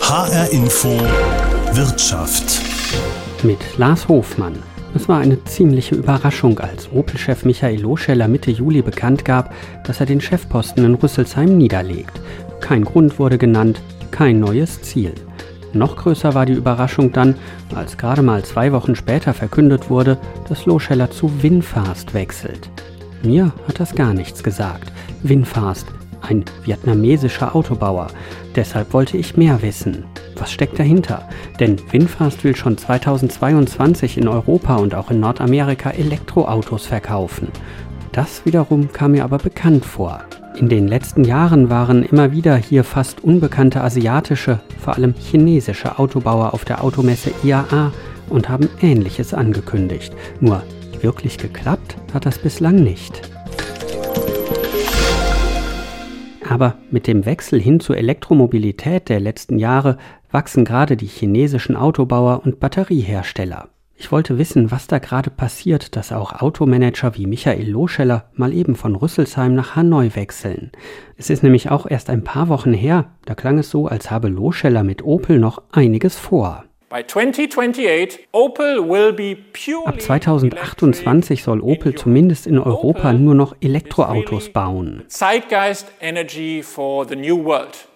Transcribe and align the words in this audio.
HR 0.00 0.50
Info 0.50 0.88
Wirtschaft. 1.72 2.60
Mit 3.44 3.58
Lars 3.78 4.08
Hofmann. 4.08 4.54
Es 4.96 5.08
war 5.08 5.20
eine 5.20 5.44
ziemliche 5.44 5.94
Überraschung, 5.94 6.58
als 6.58 6.90
Opel-Chef 6.90 7.44
Michael 7.44 7.80
Loscheller 7.80 8.26
Mitte 8.26 8.50
Juli 8.50 8.82
bekannt 8.82 9.24
gab, 9.24 9.54
dass 9.84 10.00
er 10.00 10.06
den 10.06 10.20
Chefposten 10.20 10.84
in 10.84 10.94
Rüsselsheim 10.96 11.56
niederlegt. 11.56 12.20
Kein 12.60 12.84
Grund 12.84 13.20
wurde 13.20 13.38
genannt, 13.38 13.80
kein 14.10 14.40
neues 14.40 14.82
Ziel. 14.82 15.14
Noch 15.72 15.94
größer 15.94 16.34
war 16.34 16.44
die 16.44 16.54
Überraschung 16.54 17.12
dann, 17.12 17.36
als 17.72 17.96
gerade 17.96 18.22
mal 18.22 18.44
zwei 18.44 18.72
Wochen 18.72 18.96
später 18.96 19.32
verkündet 19.32 19.90
wurde, 19.90 20.18
dass 20.48 20.66
Loscheller 20.66 21.12
zu 21.12 21.30
Winfast 21.40 22.14
wechselt. 22.14 22.68
Mir 23.22 23.52
hat 23.68 23.78
das 23.78 23.94
gar 23.94 24.12
nichts 24.12 24.42
gesagt. 24.42 24.90
Winfast, 25.22 25.86
ein 26.22 26.44
vietnamesischer 26.64 27.54
Autobauer. 27.54 28.08
Deshalb 28.54 28.92
wollte 28.92 29.16
ich 29.16 29.36
mehr 29.36 29.62
wissen. 29.62 30.04
Was 30.36 30.52
steckt 30.52 30.78
dahinter? 30.78 31.28
Denn 31.58 31.76
Winfast 31.90 32.44
will 32.44 32.56
schon 32.56 32.78
2022 32.78 34.18
in 34.18 34.28
Europa 34.28 34.76
und 34.76 34.94
auch 34.94 35.10
in 35.10 35.20
Nordamerika 35.20 35.90
Elektroautos 35.90 36.86
verkaufen. 36.86 37.48
Das 38.12 38.44
wiederum 38.44 38.92
kam 38.92 39.12
mir 39.12 39.24
aber 39.24 39.38
bekannt 39.38 39.84
vor. 39.84 40.20
In 40.56 40.68
den 40.68 40.88
letzten 40.88 41.24
Jahren 41.24 41.70
waren 41.70 42.02
immer 42.02 42.32
wieder 42.32 42.56
hier 42.56 42.84
fast 42.84 43.22
unbekannte 43.22 43.82
asiatische, 43.82 44.60
vor 44.78 44.96
allem 44.96 45.14
chinesische 45.14 45.98
Autobauer 45.98 46.52
auf 46.54 46.64
der 46.64 46.82
Automesse 46.82 47.30
IAA 47.44 47.92
und 48.28 48.48
haben 48.48 48.68
Ähnliches 48.82 49.32
angekündigt. 49.32 50.12
Nur 50.40 50.62
wirklich 51.00 51.38
geklappt 51.38 51.96
hat 52.12 52.26
das 52.26 52.38
bislang 52.38 52.76
nicht. 52.76 53.22
Aber 56.50 56.74
mit 56.90 57.06
dem 57.06 57.26
Wechsel 57.26 57.60
hin 57.60 57.78
zur 57.78 57.96
Elektromobilität 57.96 59.08
der 59.08 59.20
letzten 59.20 59.56
Jahre 59.56 59.98
wachsen 60.32 60.64
gerade 60.64 60.96
die 60.96 61.06
chinesischen 61.06 61.76
Autobauer 61.76 62.42
und 62.44 62.58
Batteriehersteller. 62.58 63.68
Ich 63.94 64.10
wollte 64.10 64.36
wissen, 64.36 64.72
was 64.72 64.88
da 64.88 64.98
gerade 64.98 65.30
passiert, 65.30 65.94
dass 65.94 66.10
auch 66.10 66.32
Automanager 66.32 67.14
wie 67.14 67.26
Michael 67.26 67.70
Loscheller 67.70 68.30
mal 68.34 68.52
eben 68.52 68.74
von 68.74 68.96
Rüsselsheim 68.96 69.54
nach 69.54 69.76
Hanoi 69.76 70.10
wechseln. 70.16 70.72
Es 71.16 71.30
ist 71.30 71.44
nämlich 71.44 71.70
auch 71.70 71.86
erst 71.88 72.10
ein 72.10 72.24
paar 72.24 72.48
Wochen 72.48 72.72
her, 72.72 73.12
da 73.26 73.36
klang 73.36 73.58
es 73.58 73.70
so, 73.70 73.86
als 73.86 74.10
habe 74.10 74.26
Loscheller 74.26 74.82
mit 74.82 75.04
Opel 75.04 75.38
noch 75.38 75.62
einiges 75.70 76.18
vor. 76.18 76.64
Ab 76.92 77.08
2028 80.00 81.42
soll 81.44 81.60
Opel 81.60 81.94
zumindest 81.94 82.48
in 82.48 82.58
Europa 82.58 83.12
nur 83.12 83.36
noch 83.36 83.54
Elektroautos 83.60 84.48
bauen. 84.48 85.04
Zeitgeist 85.06 85.86
Energy 86.00 86.64
for 86.64 87.06
the 87.06 87.14
New 87.14 87.44
World. 87.44 87.86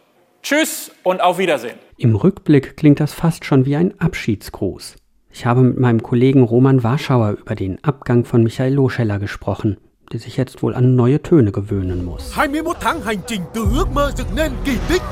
Tschüss 0.44 0.92
und 1.02 1.20
auf 1.20 1.38
Wiedersehen. 1.38 1.74
Im 1.96 2.14
Rückblick 2.14 2.76
klingt 2.76 3.00
das 3.00 3.12
fast 3.12 3.44
schon 3.44 3.66
wie 3.66 3.74
ein 3.74 3.98
Abschiedsgruß. 3.98 4.94
Ich 5.32 5.44
habe 5.44 5.62
mit 5.62 5.80
meinem 5.80 6.00
Kollegen 6.00 6.44
Roman 6.44 6.84
Warschauer 6.84 7.32
über 7.40 7.56
den 7.56 7.82
Abgang 7.82 8.24
von 8.24 8.44
Michael 8.44 8.74
Loscheller 8.74 9.18
gesprochen, 9.18 9.76
der 10.12 10.20
sich 10.20 10.36
jetzt 10.36 10.62
wohl 10.62 10.72
an 10.72 10.94
neue 10.94 11.20
Töne 11.20 11.50
gewöhnen 11.50 12.04
muss. 12.04 12.38
21 12.38 12.76
tháng 12.80 13.00
hành 13.02 13.18
trình 13.26 13.40
từ 13.54 13.66
ước 13.76 13.88
mơ 13.94 14.12
dựng 14.16 14.36
nên 14.36 14.52
kỳ 14.64 14.76
tích. 14.88 15.02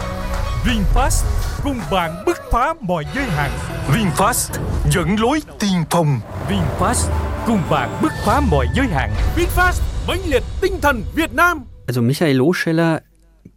VinFast 0.64 1.24
cùng 1.62 1.76
bạn 1.90 2.22
bứt 2.26 2.36
phá 2.50 2.74
mọi 2.80 3.04
giới 3.14 3.24
hạn. 3.24 3.50
VinFast 3.88 4.58
dẫn 4.90 5.16
lối 5.20 5.40
tiên 5.58 5.84
phong. 5.90 6.20
VinFast 6.48 7.10
cùng 7.46 7.62
bạn 7.70 7.98
bứt 8.02 8.12
phá 8.26 8.40
mọi 8.40 8.66
giới 8.74 8.86
hạn. 8.86 9.12
VinFast 9.36 9.82
mãnh 10.08 10.20
liệt 10.26 10.42
tinh 10.60 10.80
thần 10.82 11.02
Việt 11.14 11.34
Nam. 11.34 11.64
Also 11.86 12.02
Michael 12.02 12.36
Loscheller 12.36 12.96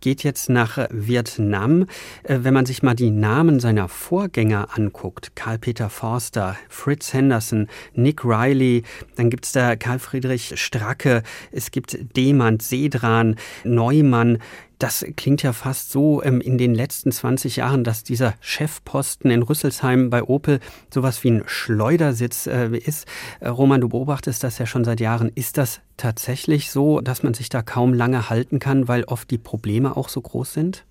geht 0.05 0.23
jetzt 0.23 0.49
nach 0.49 0.77
Vietnam. 0.91 1.87
Äh, 2.21 2.41
wenn 2.41 2.53
man 2.53 2.67
sich 2.67 2.83
mal 2.83 2.93
die 2.93 3.09
Namen 3.09 3.59
seiner 3.59 3.89
Vorgänger 3.89 4.67
anguckt, 4.77 5.35
Karl-Peter 5.35 5.89
Forster, 5.89 6.55
Fritz 6.69 7.11
Henderson, 7.11 7.67
Nick 7.95 8.23
Riley, 8.23 8.83
dann 9.15 9.31
gibt 9.31 9.47
es 9.47 9.51
da 9.53 9.75
Karl-Friedrich 9.75 10.61
Stracke, 10.61 11.23
es 11.51 11.71
gibt 11.71 11.97
Demand, 12.15 12.61
Sedran, 12.61 13.35
Neumann, 13.63 14.37
das 14.79 15.05
klingt 15.15 15.43
ja 15.43 15.53
fast 15.53 15.91
so 15.91 16.21
ähm, 16.23 16.41
in 16.41 16.57
den 16.57 16.75
letzten 16.75 17.11
20 17.11 17.57
Jahren, 17.57 17.83
dass 17.83 18.03
dieser 18.03 18.35
Chefposten 18.41 19.31
in 19.31 19.41
Rüsselsheim 19.41 20.09
bei 20.09 20.23
Opel 20.23 20.59
sowas 20.93 21.23
wie 21.23 21.31
ein 21.31 21.43
Schleudersitz 21.45 22.47
äh, 22.47 22.77
ist. 22.77 23.07
Äh, 23.39 23.49
Roman, 23.49 23.81
du 23.81 23.89
beobachtest 23.89 24.43
das 24.43 24.57
ja 24.57 24.65
schon 24.65 24.83
seit 24.83 24.99
Jahren. 24.99 25.31
Ist 25.33 25.57
das 25.57 25.81
tatsächlich 25.97 26.71
so, 26.71 26.99
dass 26.99 27.23
man 27.23 27.33
sich 27.33 27.49
da 27.49 27.61
kaum 27.61 27.93
lange 27.93 28.29
halten 28.29 28.59
kann, 28.59 28.87
weil 28.87 29.05
oft 29.05 29.31
die 29.31 29.37
Probleme 29.37 29.94
auch 29.95 30.09
so 30.09 30.21
groß 30.21 30.53
sind? 30.53 30.85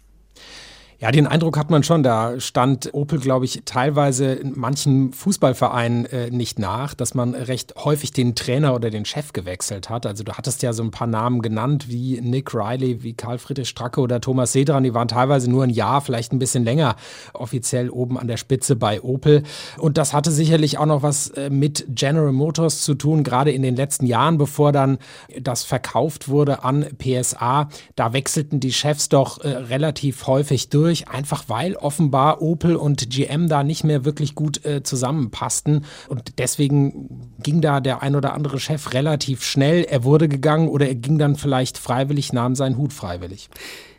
Ja, 1.00 1.10
den 1.10 1.26
Eindruck 1.26 1.58
hat 1.58 1.70
man 1.70 1.82
schon. 1.82 2.02
Da 2.02 2.38
stand 2.40 2.90
Opel, 2.94 3.18
glaube 3.18 3.44
ich, 3.44 3.62
teilweise 3.64 4.32
in 4.32 4.52
manchen 4.56 5.12
Fußballvereinen 5.12 6.06
äh, 6.06 6.30
nicht 6.30 6.58
nach, 6.58 6.94
dass 6.94 7.14
man 7.14 7.34
recht 7.34 7.74
häufig 7.76 8.12
den 8.12 8.34
Trainer 8.34 8.74
oder 8.74 8.90
den 8.90 9.04
Chef 9.04 9.32
gewechselt 9.32 9.90
hat. 9.90 10.06
Also 10.06 10.22
du 10.22 10.32
hattest 10.34 10.62
ja 10.62 10.72
so 10.72 10.82
ein 10.82 10.92
paar 10.92 11.06
Namen 11.06 11.42
genannt, 11.42 11.88
wie 11.88 12.20
Nick 12.20 12.54
Riley, 12.54 13.02
wie 13.02 13.14
Karl 13.14 13.38
Friedrich 13.38 13.68
Stracke 13.68 14.00
oder 14.00 14.20
Thomas 14.20 14.52
Sedran. 14.52 14.84
Die 14.84 14.94
waren 14.94 15.08
teilweise 15.08 15.50
nur 15.50 15.64
ein 15.64 15.70
Jahr, 15.70 16.00
vielleicht 16.00 16.32
ein 16.32 16.38
bisschen 16.38 16.64
länger 16.64 16.96
offiziell 17.32 17.90
oben 17.90 18.18
an 18.18 18.28
der 18.28 18.36
Spitze 18.36 18.76
bei 18.76 19.02
Opel. 19.02 19.42
Und 19.78 19.98
das 19.98 20.12
hatte 20.12 20.30
sicherlich 20.30 20.78
auch 20.78 20.86
noch 20.86 21.02
was 21.02 21.28
äh, 21.30 21.50
mit 21.50 21.86
General 21.88 22.32
Motors 22.32 22.82
zu 22.82 22.94
tun, 22.94 23.24
gerade 23.24 23.50
in 23.50 23.62
den 23.62 23.74
letzten 23.74 24.06
Jahren, 24.06 24.38
bevor 24.38 24.70
dann 24.70 24.98
das 25.40 25.64
verkauft 25.64 26.28
wurde 26.28 26.62
an 26.62 26.86
PSA. 26.98 27.68
Da 27.96 28.12
wechselten 28.12 28.60
die 28.60 28.72
Chefs 28.72 29.08
doch 29.08 29.42
äh, 29.42 29.48
relativ 29.48 30.26
häufig 30.28 30.68
durch 30.68 30.83
durch, 30.84 31.08
einfach 31.08 31.44
weil 31.48 31.76
offenbar 31.76 32.42
Opel 32.42 32.76
und 32.76 33.08
GM 33.08 33.48
da 33.48 33.64
nicht 33.64 33.84
mehr 33.84 34.04
wirklich 34.04 34.34
gut 34.34 34.64
äh, 34.66 34.82
zusammenpassten. 34.82 35.86
Und 36.08 36.38
deswegen 36.38 37.32
ging 37.42 37.62
da 37.62 37.80
der 37.80 38.02
ein 38.02 38.14
oder 38.14 38.34
andere 38.34 38.60
Chef 38.60 38.92
relativ 38.92 39.42
schnell. 39.42 39.84
Er 39.84 40.04
wurde 40.04 40.28
gegangen 40.28 40.68
oder 40.68 40.86
er 40.86 40.94
ging 40.94 41.18
dann 41.18 41.36
vielleicht 41.36 41.78
freiwillig, 41.78 42.34
nahm 42.34 42.54
seinen 42.54 42.76
Hut 42.76 42.92
freiwillig. 42.92 43.48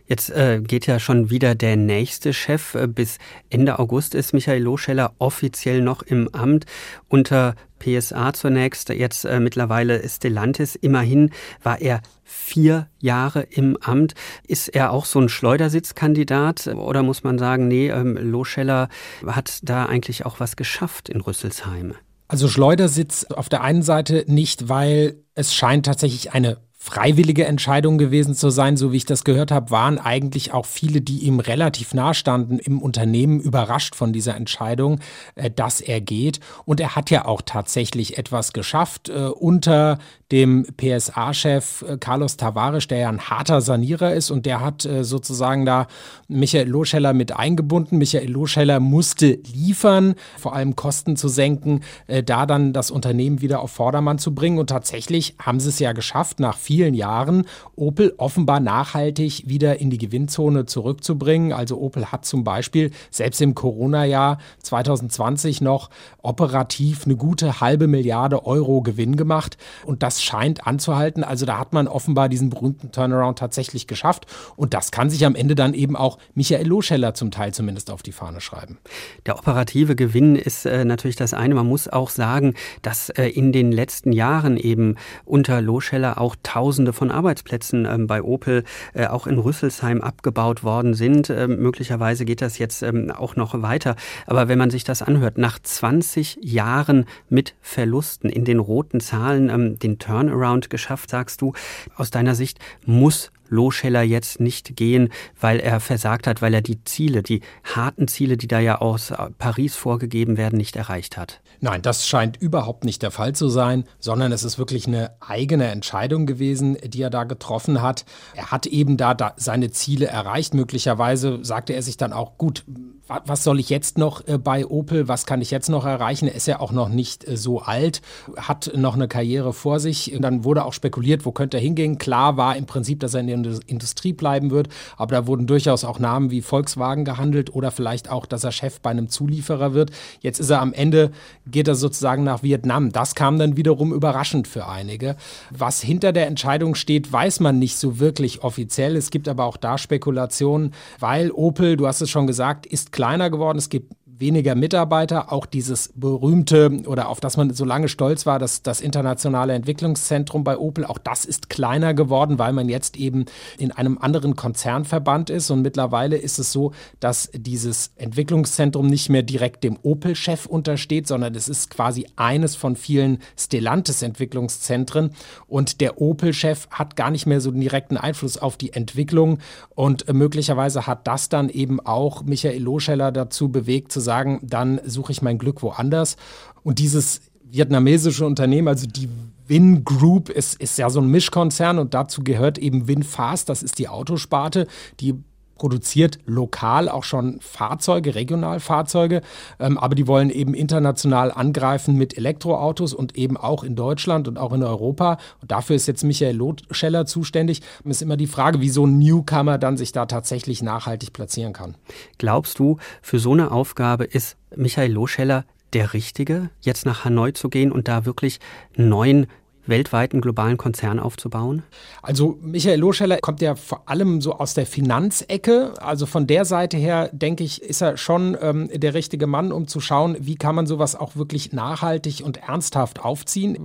Jetzt 0.07 0.29
äh, 0.29 0.62
geht 0.62 0.85
ja 0.85 1.00
schon 1.00 1.31
wieder 1.31 1.56
der 1.56 1.75
nächste 1.75 2.34
Chef. 2.34 2.75
Äh, 2.75 2.88
bis 2.88 3.17
Ende 3.50 3.79
August 3.79 4.13
ist 4.13 4.34
Michael 4.34 4.62
Loscheller 4.62 5.13
offiziell 5.17 5.81
noch 5.81 6.03
im 6.03 6.29
Amt 6.35 6.67
unter 7.09 7.56
PSA 7.85 8.34
zunächst. 8.34 8.90
Jetzt 8.90 9.25
äh, 9.25 9.40
mittlerweile 9.40 10.07
Stellantis. 10.07 10.75
Immerhin 10.75 11.31
war 11.62 11.79
er 11.81 12.01
vier 12.23 12.88
Jahre 13.00 13.41
im 13.44 13.78
Amt. 13.81 14.16
Ist 14.47 14.69
er 14.69 14.91
auch 14.91 15.06
so 15.06 15.19
ein 15.19 15.29
Schleudersitzkandidat 15.29 16.68
oder 16.68 17.03
muss 17.03 17.23
man 17.23 17.38
sagen, 17.38 17.68
nee, 17.68 17.90
ähm, 17.90 18.18
Loscheller 18.18 18.90
hat 19.25 19.59
da 19.63 19.85
eigentlich 19.85 20.25
auch 20.25 20.40
was 20.40 20.56
geschafft 20.56 21.09
in 21.09 21.22
Rüsselsheim? 21.22 21.94
Also 22.28 22.47
Schleudersitz 22.47 23.25
auf 23.25 23.50
der 23.50 23.62
einen 23.62 23.84
Seite 23.84 24.25
nicht, 24.28 24.67
weil 24.67 25.17
es 25.35 25.53
scheint 25.53 25.85
tatsächlich 25.85 26.34
eine 26.34 26.57
freiwillige 26.85 27.46
Entscheidung 27.46 27.97
gewesen 27.97 28.35
zu 28.35 28.51
sein. 28.51 28.78
So 28.78 28.91
wie 28.91 28.97
ich 28.97 29.06
das 29.06 29.23
gehört 29.23 29.51
habe, 29.51 29.72
waren 29.72 29.97
eigentlich 29.97 30.53
auch 30.53 30.68
viele, 30.68 31.01
die 31.01 31.23
ihm 31.23 31.40
relativ 31.40 31.96
nahe 31.96 32.13
standen 32.13 32.59
im 32.59 32.79
Unternehmen, 32.79 33.40
überrascht 33.40 33.96
von 33.96 34.13
dieser 34.13 34.35
Entscheidung, 34.35 35.00
äh, 35.34 35.50
dass 35.50 35.81
er 35.81 36.00
geht. 36.00 36.40
Und 36.63 36.79
er 36.79 36.96
hat 36.96 37.09
ja 37.09 37.25
auch 37.25 37.41
tatsächlich 37.44 38.19
etwas 38.19 38.53
geschafft 38.53 39.09
äh, 39.09 39.29
unter 39.29 39.97
dem 40.31 40.68
PSA-Chef 40.78 41.81
äh, 41.81 41.97
Carlos 41.97 42.38
Tavares, 42.38 42.88
der 42.88 43.00
ja 43.00 43.09
ein 43.09 43.29
harter 43.31 43.62
Sanierer 43.62 44.13
ist 44.13 44.29
und 44.29 44.46
der 44.46 44.62
hat 44.62 44.88
sozusagen 45.02 45.66
da 45.66 45.88
Michael 46.28 46.67
Loscheller 46.67 47.13
mit 47.13 47.35
eingebunden. 47.35 47.97
Michael 47.97 48.29
Loscheller 48.29 48.79
musste 48.79 49.40
liefern, 49.53 50.13
vor 50.38 50.56
allem 50.56 50.75
Kosten 50.75 51.16
zu 51.16 51.28
senken, 51.28 51.81
da 52.25 52.46
dann 52.46 52.73
das 52.73 52.91
Unternehmen 52.91 53.41
wieder 53.41 53.62
auf 53.62 53.72
Vordermann 53.72 54.19
zu 54.19 54.35
bringen. 54.35 54.59
Und 54.59 54.69
tatsächlich 54.69 55.35
haben 55.40 55.59
sie 55.59 55.69
es 55.69 55.79
ja 55.79 55.94
geschafft, 55.94 56.40
nach 56.40 56.57
vier 56.57 56.74
vielen 56.75 56.93
Jahren 56.93 57.45
Opel 57.77 58.13
offenbar 58.17 58.59
nachhaltig 58.59 59.43
wieder 59.47 59.79
in 59.79 59.89
die 59.89 59.97
Gewinnzone 59.97 60.65
zurückzubringen. 60.65 61.53
Also 61.53 61.77
Opel 61.79 62.11
hat 62.11 62.25
zum 62.25 62.43
Beispiel 62.43 62.91
selbst 63.11 63.39
im 63.39 63.55
Corona-Jahr 63.55 64.39
2020 64.61 65.61
noch 65.61 65.89
operativ 66.22 67.05
eine 67.05 67.16
gute 67.16 67.61
halbe 67.61 67.87
Milliarde 67.87 68.45
Euro 68.45 68.81
Gewinn 68.81 69.16
gemacht 69.16 69.57
und 69.85 70.03
das 70.03 70.22
scheint 70.22 70.67
anzuhalten. 70.67 71.23
Also 71.23 71.45
da 71.45 71.57
hat 71.57 71.72
man 71.72 71.87
offenbar 71.87 72.27
diesen 72.27 72.49
berühmten 72.49 72.91
Turnaround 72.91 73.39
tatsächlich 73.39 73.87
geschafft 73.87 74.25
und 74.57 74.73
das 74.73 74.91
kann 74.91 75.09
sich 75.09 75.25
am 75.25 75.35
Ende 75.35 75.55
dann 75.55 75.73
eben 75.73 75.95
auch 75.95 76.17
Michael 76.33 76.67
Loscheller 76.67 77.13
zum 77.13 77.31
Teil 77.31 77.53
zumindest 77.53 77.89
auf 77.89 78.03
die 78.03 78.11
Fahne 78.11 78.41
schreiben. 78.41 78.79
Der 79.25 79.37
operative 79.37 79.95
Gewinn 79.95 80.35
ist 80.35 80.66
äh, 80.66 80.83
natürlich 80.83 81.16
das 81.16 81.33
eine. 81.33 81.55
Man 81.55 81.67
muss 81.67 81.87
auch 81.87 82.09
sagen, 82.09 82.53
dass 82.81 83.07
äh, 83.11 83.28
in 83.29 83.53
den 83.53 83.71
letzten 83.71 84.11
Jahren 84.11 84.57
eben 84.57 84.95
unter 85.23 85.61
Loscheller 85.61 86.19
auch 86.19 86.35
Tausende 86.66 86.94
von 86.94 87.12
Arbeitsplätzen 87.12 87.85
ähm, 87.85 88.08
bei 88.08 88.23
Opel 88.23 88.64
äh, 88.96 89.06
auch 89.06 89.28
in 89.28 89.38
Rüsselsheim 89.38 90.02
abgebaut 90.02 90.64
worden 90.64 90.96
sind. 90.96 91.29
Ähm, 91.29 91.59
möglicherweise 91.59 92.26
geht 92.26 92.41
das 92.41 92.58
jetzt 92.58 92.82
ähm, 92.82 93.12
auch 93.12 93.35
noch 93.35 93.62
weiter. 93.62 93.96
Aber 94.26 94.47
wenn 94.47 94.58
man 94.58 94.72
sich 94.72 94.84
das 94.84 95.03
anhört, 95.03 95.38
nach 95.38 95.59
20 95.59 96.40
Jahren 96.41 97.06
mit 97.29 97.53
Verlusten 97.62 98.32
in 98.32 98.46
den 98.46 98.58
roten 98.58 99.00
Zahlen 99.00 99.78
den 99.78 100.00
Turnaround 100.00 100.72
geschafft, 100.72 101.12
sagst 101.12 101.40
du, 101.41 101.53
aus 101.97 102.09
deiner 102.09 102.34
Sicht 102.34 102.58
muss 102.84 103.32
Loscheller 103.47 104.02
jetzt 104.02 104.40
nicht 104.40 104.76
gehen, 104.76 105.09
weil 105.40 105.59
er 105.59 105.79
versagt 105.79 106.26
hat, 106.26 106.41
weil 106.41 106.56
er 106.56 106.64
die 106.64 106.84
Ziele, 106.84 107.22
die 107.22 107.41
harten 107.64 108.08
Ziele, 108.08 108.38
die 108.38 108.47
da 108.47 108.59
ja 108.59 108.79
aus 108.79 109.14
Paris 109.38 109.76
vorgegeben 109.76 110.35
werden, 110.35 110.58
nicht 110.58 110.76
erreicht 110.78 111.16
hat? 111.16 111.41
Nein, 111.59 111.81
das 111.81 112.07
scheint 112.07 112.37
überhaupt 112.41 112.85
nicht 112.85 113.02
der 113.02 113.11
Fall 113.11 113.34
zu 113.34 113.49
sein, 113.49 113.85
sondern 113.99 114.31
es 114.31 114.43
ist 114.43 114.57
wirklich 114.57 114.87
eine 114.87 115.11
eigene 115.19 115.67
Entscheidung 115.67 116.25
gewesen, 116.25 116.78
die 116.84 117.02
er 117.02 117.09
da 117.09 117.23
getroffen 117.23 117.81
hat. 117.81 118.05
Er 118.35 118.52
hat 118.52 118.66
eben 118.66 118.97
da, 118.97 119.13
da 119.13 119.34
seine 119.37 119.72
Ziele 119.72 120.07
erreicht. 120.07 120.53
Möglicherweise 120.53 121.40
sagte 121.43 121.73
er 121.73 121.81
sich 121.81 121.97
dann 121.97 122.13
auch, 122.13 122.37
gut, 122.37 122.63
was 123.07 123.43
soll 123.43 123.59
ich 123.59 123.69
jetzt 123.69 123.97
noch 123.97 124.28
äh, 124.28 124.37
bei 124.37 124.66
Opel, 124.66 125.07
was 125.07 125.25
kann 125.25 125.41
ich 125.41 125.52
jetzt 125.52 125.69
noch 125.69 125.85
erreichen? 125.85 126.28
Er 126.28 126.35
ist 126.35 126.47
ja 126.47 126.59
auch 126.59 126.72
noch 126.72 126.90
nicht 126.90 127.28
äh, 127.28 127.37
so 127.37 127.61
alt, 127.61 128.02
hat 128.35 128.72
noch 128.75 128.96
eine 128.96 129.07
Karriere 129.07 129.53
vor 129.53 129.79
sich. 129.79 130.17
Dann 130.19 130.43
wurde 130.43 130.66
auch 130.66 130.73
spekuliert, 130.73 131.25
wo 131.25 131.31
könnte 131.31 131.57
er 131.57 131.61
hingehen. 131.61 131.97
Klar 131.97 132.37
war 132.37 132.55
im 132.55 132.66
Prinzip, 132.66 132.99
dass 132.99 133.13
er 133.13 133.22
in 133.22 133.43
der 133.43 133.59
Industrie 133.67 134.13
bleiben 134.13 134.49
wird, 134.49 134.69
aber 134.97 135.16
da 135.16 135.28
wurden 135.28 135.46
durchaus 135.46 135.84
auch 135.84 135.99
Namen 135.99 136.31
wie 136.31 136.41
Volkswagen 136.41 137.05
gehandelt 137.05 137.53
oder 137.53 137.69
vielleicht 137.69 138.09
auch, 138.09 138.25
dass 138.25 138.43
er 138.43 138.52
Chef 138.52 138.79
bei 138.81 138.90
einem 138.90 139.09
Zulieferer 139.09 139.73
wird. 139.73 139.91
Jetzt 140.22 140.40
ist 140.40 140.49
er 140.49 140.61
am 140.61 140.73
Ende, 140.73 141.11
geht 141.47 141.67
er 141.67 141.75
sozusagen 141.75 142.23
nach 142.23 142.43
Vietnam. 142.43 142.91
Das 142.91 143.15
kam 143.15 143.37
dann 143.37 143.57
wiederum 143.57 143.93
überraschend 143.93 144.47
für 144.47 144.67
einige. 144.67 145.15
Was 145.51 145.81
hinter 145.81 146.11
der 146.11 146.27
Entscheidung 146.27 146.75
steht, 146.75 147.11
weiß 147.11 147.39
man 147.39 147.59
nicht 147.59 147.77
so 147.77 147.99
wirklich 147.99 148.43
offiziell. 148.43 148.95
Es 148.95 149.11
gibt 149.11 149.27
aber 149.27 149.45
auch 149.45 149.57
da 149.57 149.77
Spekulationen, 149.77 150.73
weil 150.99 151.31
Opel, 151.31 151.77
du 151.77 151.87
hast 151.87 152.01
es 152.01 152.09
schon 152.09 152.27
gesagt, 152.27 152.65
ist 152.65 152.91
kleiner 152.91 153.29
geworden. 153.29 153.57
Es 153.57 153.69
gibt 153.69 153.93
weniger 154.17 154.56
Mitarbeiter, 154.56 155.32
auch 155.32 155.46
dieses 155.46 155.91
berühmte 155.96 156.82
oder 156.85 157.09
auf 157.09 157.20
das 157.20 157.38
man 157.38 157.53
so 157.53 157.66
lange 157.66 157.90
stolz 157.90 158.26
war, 158.26 158.40
dass 158.40 158.62
das 158.62 158.82
internationale 158.82 159.53
Entwicklungszentrum 159.53 160.44
bei 160.44 160.58
Opel, 160.58 160.85
auch 160.85 160.97
das 160.97 161.26
ist 161.26 161.50
kleiner 161.50 161.94
geworden, 161.94 162.40
weil 162.40 162.53
man 162.53 162.70
jetzt 162.70 162.97
eben 162.97 163.26
in 163.58 163.72
einem 163.72 163.97
anderen 163.97 164.35
Konzernverband 164.35 165.29
ist. 165.29 165.50
Und 165.52 165.62
mittlerweile 165.62 166.17
ist 166.17 166.40
es 166.40 166.52
so, 166.52 166.72
dass 167.00 167.29
dieses 167.34 167.91
Entwicklungszentrum 167.96 168.88
nicht 168.88 169.09
mehr 169.09 169.23
direkt 169.23 169.64
dem 169.64 169.78
Opel-Chef 169.82 170.46
untersteht, 170.46 171.08
sondern 171.08 171.35
es 171.35 171.50
ist 171.50 171.70
quasi 171.70 172.08
eines 172.16 172.56
von 172.56 172.76
vielen 172.76 173.20
Stellantis-Entwicklungszentren. 173.38 175.12
Und 175.47 175.82
der 175.82 176.02
Opel-Chef 176.02 176.67
hat 176.70 176.96
gar 176.96 177.12
nicht 177.12 177.26
mehr 177.26 177.41
so 177.41 177.52
den 177.52 177.62
direkten 177.62 177.97
Einfluss 177.97 178.38
auf 178.38 178.56
die 178.56 178.73
Entwicklung. 178.73 179.40
Und 179.73 180.12
möglicherweise 180.14 180.88
hat 180.88 181.08
das 181.08 181.28
dann 181.28 181.50
eben 181.50 181.79
auch 181.79 182.23
Michael 182.23 182.62
Loscheller 182.62 183.12
dazu 183.12 183.50
bewegt 183.50 183.91
zu 183.91 184.04
sagen, 184.05 184.40
dann 184.41 184.79
suche 184.85 185.11
ich 185.11 185.22
mein 185.22 185.37
Glück 185.37 185.61
woanders. 185.61 186.16
Und 186.63 186.79
dieses 186.79 187.19
vietnamesische 187.43 188.25
Unternehmen, 188.25 188.69
also 188.69 188.87
die 188.87 189.09
Win 189.47 189.84
Group, 189.84 190.29
ist, 190.29 190.59
ist 190.61 190.78
ja 190.78 190.90
so 190.90 191.02
ein 191.02 191.07
Mischkonzern 191.09 191.78
und 191.78 191.93
dazu 191.93 192.23
gehört 192.23 192.57
eben 192.57 192.87
WinFast, 192.87 193.49
das 193.49 193.61
ist 193.61 193.78
die 193.78 193.90
Autosparte, 193.90 194.67
die 194.99 195.16
produziert 195.55 196.19
lokal 196.25 196.90
auch 196.90 197.03
schon 197.03 197.40
Fahrzeuge, 197.41 198.16
Regionalfahrzeuge, 198.16 199.22
ähm, 199.59 199.78
aber 199.78 199.96
die 199.96 200.07
wollen 200.07 200.29
eben 200.29 200.53
international 200.53 201.31
angreifen 201.31 201.96
mit 201.96 202.17
Elektroautos 202.17 202.93
und 202.93 203.17
eben 203.17 203.37
auch 203.37 203.63
in 203.63 203.75
Deutschland 203.75 204.28
und 204.28 204.37
auch 204.37 204.53
in 204.53 204.63
Europa. 204.63 205.17
Und 205.41 205.52
dafür 205.52 205.75
ist 205.75 205.87
jetzt 205.87 206.03
Michael 206.03 206.35
Lotscheller 206.35 207.05
zuständig. 207.05 207.61
Und 207.84 207.91
ist 207.91 208.02
immer 208.02 208.17
die 208.17 208.28
Frage, 208.28 208.61
wie 208.61 208.69
so 208.69 208.85
ein 208.85 208.97
Newcomer 208.97 209.57
dann 209.57 209.78
sich 209.78 209.91
da 209.91 210.05
tatsächlich 210.05 210.61
nachhaltig 210.61 211.13
platzieren 211.13 211.53
kann. 211.53 211.75
Glaubst 212.17 212.59
du, 212.59 212.78
für 213.02 213.19
so 213.19 213.34
eine 213.34 213.52
Aufgabe 213.52 214.05
ist 214.05 214.37
Michael 214.55 214.91
Loscheller 214.91 215.46
der 215.73 215.93
Richtige, 215.93 216.49
jetzt 216.61 216.85
nach 216.85 217.05
Hanoi 217.05 217.34
zu 217.34 217.49
gehen 217.49 217.72
und 217.72 217.87
da 217.87 218.05
wirklich 218.05 218.40
neuen 218.75 219.28
weltweiten 219.67 220.22
globalen 220.22 220.58
Konzern 220.58 221.00
aufzubauen? 221.00 221.64
Also 222.02 222.38
Michael 222.41 222.79
Loscheller 222.79 223.17
kommt 223.17 223.41
ja 223.41 223.56
vor 223.56 223.90
allem 223.90 224.22
so 224.22 224.34
aus 224.34 224.53
der 224.53 224.66
Finanzecke. 224.66 225.73
Also 225.82 226.06
von 226.06 226.28
der 226.28 226.46
Seite 226.46 226.78
her, 226.78 227.09
denke 227.12 227.44
ich, 227.44 227.62
ist 227.62 227.82
er 227.82 227.97
schon 227.97 228.38
ähm, 228.41 228.70
der 228.73 228.94
richtige 228.94 229.28
Mann, 229.28 229.52
um 229.52 229.67
zu 229.67 229.79
schauen, 229.79 230.16
wie 230.20 230.35
kann 230.35 230.56
man 230.56 230.67
sowas 230.67 230.96
auch 230.96 231.16
wirklich 231.16 231.52
nachhaltig 231.52 232.22
und 232.23 232.38
ernsthaft 232.38 233.03
aufziehen. 233.03 233.58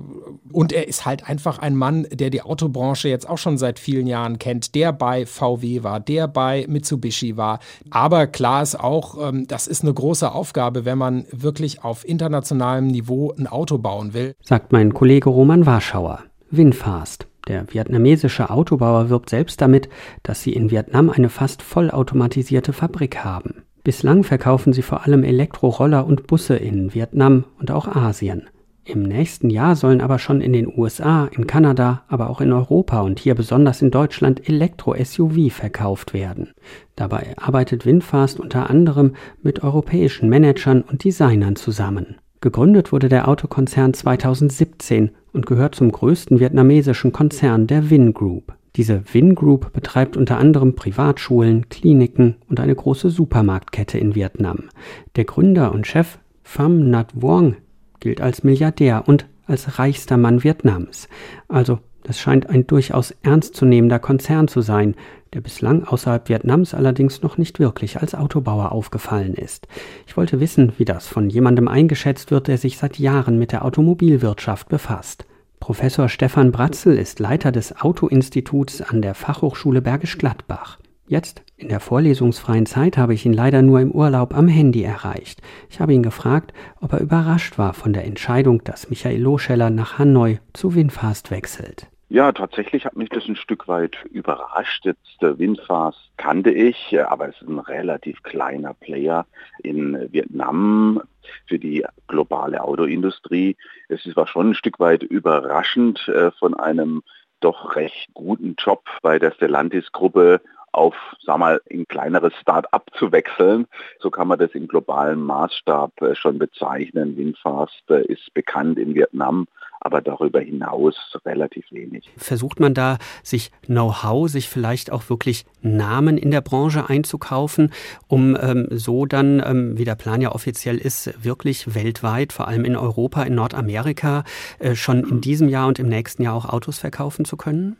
Und 0.52 0.72
er 0.72 0.88
ist 0.88 1.04
halt 1.04 1.28
einfach 1.28 1.58
ein 1.58 1.76
Mann, 1.76 2.06
der 2.10 2.30
die 2.30 2.42
Autobranche 2.42 3.08
jetzt 3.08 3.28
auch 3.28 3.38
schon 3.38 3.58
seit 3.58 3.78
vielen 3.78 4.06
Jahren 4.06 4.38
kennt, 4.38 4.74
der 4.74 4.92
bei 4.92 5.26
VW 5.26 5.82
war, 5.82 6.00
der 6.00 6.28
bei 6.28 6.64
Mitsubishi 6.68 7.36
war. 7.36 7.60
Aber 7.90 8.26
klar 8.26 8.62
ist 8.62 8.78
auch, 8.78 9.28
ähm, 9.28 9.46
das 9.46 9.66
ist 9.66 9.82
eine 9.82 9.92
große 9.92 10.32
Aufgabe, 10.32 10.84
wenn 10.84 10.98
man 10.98 11.26
wirklich 11.30 11.84
auf 11.84 12.08
internationalem 12.08 12.86
Niveau 12.86 13.32
ein 13.36 13.46
Auto 13.46 13.78
bauen 13.78 14.14
will. 14.14 14.34
Sagt 14.42 14.72
mein 14.72 14.94
Kollege 14.94 15.28
Roman 15.28 15.66
Warsch. 15.66 15.89
Zuschauer. 15.90 16.20
Winfast. 16.52 17.26
Der 17.48 17.64
vietnamesische 17.72 18.50
Autobauer 18.50 19.10
wirbt 19.10 19.28
selbst 19.28 19.60
damit, 19.60 19.88
dass 20.22 20.40
sie 20.40 20.52
in 20.52 20.70
Vietnam 20.70 21.10
eine 21.10 21.28
fast 21.28 21.62
vollautomatisierte 21.62 22.72
Fabrik 22.72 23.24
haben. 23.24 23.64
Bislang 23.82 24.22
verkaufen 24.22 24.72
sie 24.72 24.82
vor 24.82 25.04
allem 25.04 25.24
Elektroroller 25.24 26.06
und 26.06 26.28
Busse 26.28 26.54
in 26.54 26.94
Vietnam 26.94 27.42
und 27.58 27.72
auch 27.72 27.88
Asien. 27.88 28.44
Im 28.84 29.02
nächsten 29.02 29.50
Jahr 29.50 29.74
sollen 29.74 30.00
aber 30.00 30.20
schon 30.20 30.40
in 30.40 30.52
den 30.52 30.72
USA, 30.72 31.28
in 31.32 31.48
Kanada, 31.48 32.04
aber 32.06 32.30
auch 32.30 32.40
in 32.40 32.52
Europa 32.52 33.00
und 33.00 33.18
hier 33.18 33.34
besonders 33.34 33.82
in 33.82 33.90
Deutschland 33.90 34.48
Elektro-SUV 34.48 35.50
verkauft 35.50 36.14
werden. 36.14 36.52
Dabei 36.94 37.34
arbeitet 37.36 37.84
Winfast 37.84 38.38
unter 38.38 38.70
anderem 38.70 39.16
mit 39.42 39.64
europäischen 39.64 40.28
Managern 40.28 40.82
und 40.82 41.02
Designern 41.02 41.56
zusammen. 41.56 42.18
Gegründet 42.42 42.90
wurde 42.90 43.10
der 43.10 43.28
Autokonzern 43.28 43.92
2017 43.92 45.10
und 45.32 45.46
gehört 45.46 45.74
zum 45.74 45.92
größten 45.92 46.40
vietnamesischen 46.40 47.12
Konzern 47.12 47.66
der 47.66 47.90
Vin 47.90 48.14
Group. 48.14 48.54
Diese 48.76 49.02
Vin 49.12 49.34
Group 49.34 49.72
betreibt 49.72 50.16
unter 50.16 50.38
anderem 50.38 50.74
Privatschulen, 50.74 51.68
Kliniken 51.68 52.36
und 52.48 52.60
eine 52.60 52.74
große 52.74 53.10
Supermarktkette 53.10 53.98
in 53.98 54.14
Vietnam. 54.14 54.68
Der 55.16 55.24
Gründer 55.24 55.72
und 55.72 55.86
Chef 55.86 56.18
Pham 56.42 56.90
Nhat 56.90 57.20
Vuong 57.20 57.56
gilt 57.98 58.20
als 58.20 58.44
Milliardär 58.44 59.04
und 59.06 59.26
als 59.46 59.78
reichster 59.78 60.16
Mann 60.16 60.44
Vietnams. 60.44 61.08
Also 61.48 61.80
das 62.02 62.18
scheint 62.18 62.48
ein 62.48 62.66
durchaus 62.66 63.14
ernstzunehmender 63.22 63.98
Konzern 63.98 64.48
zu 64.48 64.60
sein, 64.60 64.94
der 65.32 65.40
bislang 65.40 65.84
außerhalb 65.84 66.28
Vietnams 66.28 66.74
allerdings 66.74 67.22
noch 67.22 67.38
nicht 67.38 67.58
wirklich 67.58 68.00
als 68.00 68.14
Autobauer 68.14 68.72
aufgefallen 68.72 69.34
ist. 69.34 69.68
Ich 70.06 70.16
wollte 70.16 70.40
wissen, 70.40 70.72
wie 70.78 70.84
das 70.84 71.06
von 71.06 71.30
jemandem 71.30 71.68
eingeschätzt 71.68 72.30
wird, 72.30 72.48
der 72.48 72.58
sich 72.58 72.78
seit 72.78 72.98
Jahren 72.98 73.38
mit 73.38 73.52
der 73.52 73.64
Automobilwirtschaft 73.64 74.68
befasst. 74.68 75.26
Professor 75.60 76.08
Stefan 76.08 76.52
Bratzel 76.52 76.98
ist 76.98 77.20
Leiter 77.20 77.52
des 77.52 77.80
Autoinstituts 77.80 78.80
an 78.80 79.02
der 79.02 79.14
Fachhochschule 79.14 79.82
Bergisch 79.82 80.16
Gladbach. 80.18 80.78
Jetzt, 81.06 81.42
in 81.56 81.68
der 81.68 81.80
vorlesungsfreien 81.80 82.66
Zeit, 82.66 82.96
habe 82.96 83.14
ich 83.14 83.26
ihn 83.26 83.32
leider 83.32 83.62
nur 83.62 83.80
im 83.80 83.90
Urlaub 83.90 84.32
am 84.32 84.48
Handy 84.48 84.84
erreicht. 84.84 85.42
Ich 85.68 85.80
habe 85.80 85.92
ihn 85.92 86.04
gefragt, 86.04 86.54
ob 86.80 86.92
er 86.92 87.00
überrascht 87.00 87.58
war 87.58 87.74
von 87.74 87.92
der 87.92 88.04
Entscheidung, 88.04 88.64
dass 88.64 88.90
Michael 88.90 89.20
Loscheller 89.20 89.70
nach 89.70 89.98
Hanoi 89.98 90.38
zu 90.52 90.74
Winfast 90.74 91.30
wechselt. 91.30 91.89
Ja, 92.12 92.32
tatsächlich 92.32 92.86
hat 92.86 92.96
mich 92.96 93.08
das 93.08 93.28
ein 93.28 93.36
Stück 93.36 93.68
weit 93.68 94.04
überrascht. 94.10 94.84
Jetzt 94.84 95.22
äh, 95.22 95.38
Windfast 95.38 96.10
kannte 96.16 96.50
ich, 96.50 96.92
äh, 96.92 97.02
aber 97.02 97.28
es 97.28 97.40
ist 97.40 97.48
ein 97.48 97.60
relativ 97.60 98.24
kleiner 98.24 98.74
Player 98.74 99.26
in 99.62 100.12
Vietnam 100.12 101.02
für 101.46 101.60
die 101.60 101.86
globale 102.08 102.64
Autoindustrie. 102.64 103.56
Es 103.88 104.04
war 104.16 104.26
schon 104.26 104.50
ein 104.50 104.54
Stück 104.54 104.80
weit 104.80 105.04
überraschend 105.04 106.08
äh, 106.08 106.32
von 106.32 106.54
einem 106.54 107.04
doch 107.38 107.76
recht 107.76 108.12
guten 108.12 108.56
Job 108.58 108.82
bei 109.02 109.20
der 109.20 109.30
Stellantis-Gruppe 109.30 110.40
auf, 110.72 110.96
sag 111.22 111.38
mal, 111.38 111.60
ein 111.70 111.86
kleineres 111.86 112.34
Start-up 112.40 112.90
zu 112.94 113.12
wechseln. 113.12 113.68
So 114.00 114.10
kann 114.10 114.26
man 114.26 114.40
das 114.40 114.50
im 114.52 114.66
globalen 114.66 115.22
Maßstab 115.22 116.02
äh, 116.02 116.16
schon 116.16 116.40
bezeichnen. 116.40 117.16
Winfast 117.16 117.88
äh, 117.88 118.04
ist 118.06 118.34
bekannt 118.34 118.80
in 118.80 118.96
Vietnam, 118.96 119.46
aber 119.80 120.02
darüber 120.02 120.40
hinaus 120.40 120.94
relativ 121.24 121.64
wenig. 121.72 122.10
Versucht 122.16 122.60
man 122.60 122.74
da, 122.74 122.98
sich 123.22 123.50
Know-how, 123.66 124.28
sich 124.28 124.48
vielleicht 124.48 124.92
auch 124.92 125.08
wirklich 125.08 125.44
Namen 125.62 126.18
in 126.18 126.30
der 126.30 126.42
Branche 126.42 126.88
einzukaufen, 126.88 127.72
um 128.06 128.36
ähm, 128.40 128.66
so 128.70 129.06
dann, 129.06 129.42
ähm, 129.44 129.78
wie 129.78 129.84
der 129.84 129.94
Plan 129.94 130.20
ja 130.20 130.32
offiziell 130.32 130.78
ist, 130.78 131.24
wirklich 131.24 131.74
weltweit, 131.74 132.32
vor 132.32 132.48
allem 132.48 132.64
in 132.64 132.76
Europa, 132.76 133.22
in 133.22 133.34
Nordamerika, 133.34 134.24
äh, 134.58 134.74
schon 134.74 135.04
in 135.04 135.20
diesem 135.20 135.48
Jahr 135.48 135.66
und 135.66 135.78
im 135.78 135.88
nächsten 135.88 136.22
Jahr 136.22 136.34
auch 136.34 136.46
Autos 136.46 136.78
verkaufen 136.78 137.24
zu 137.24 137.36
können? 137.36 137.76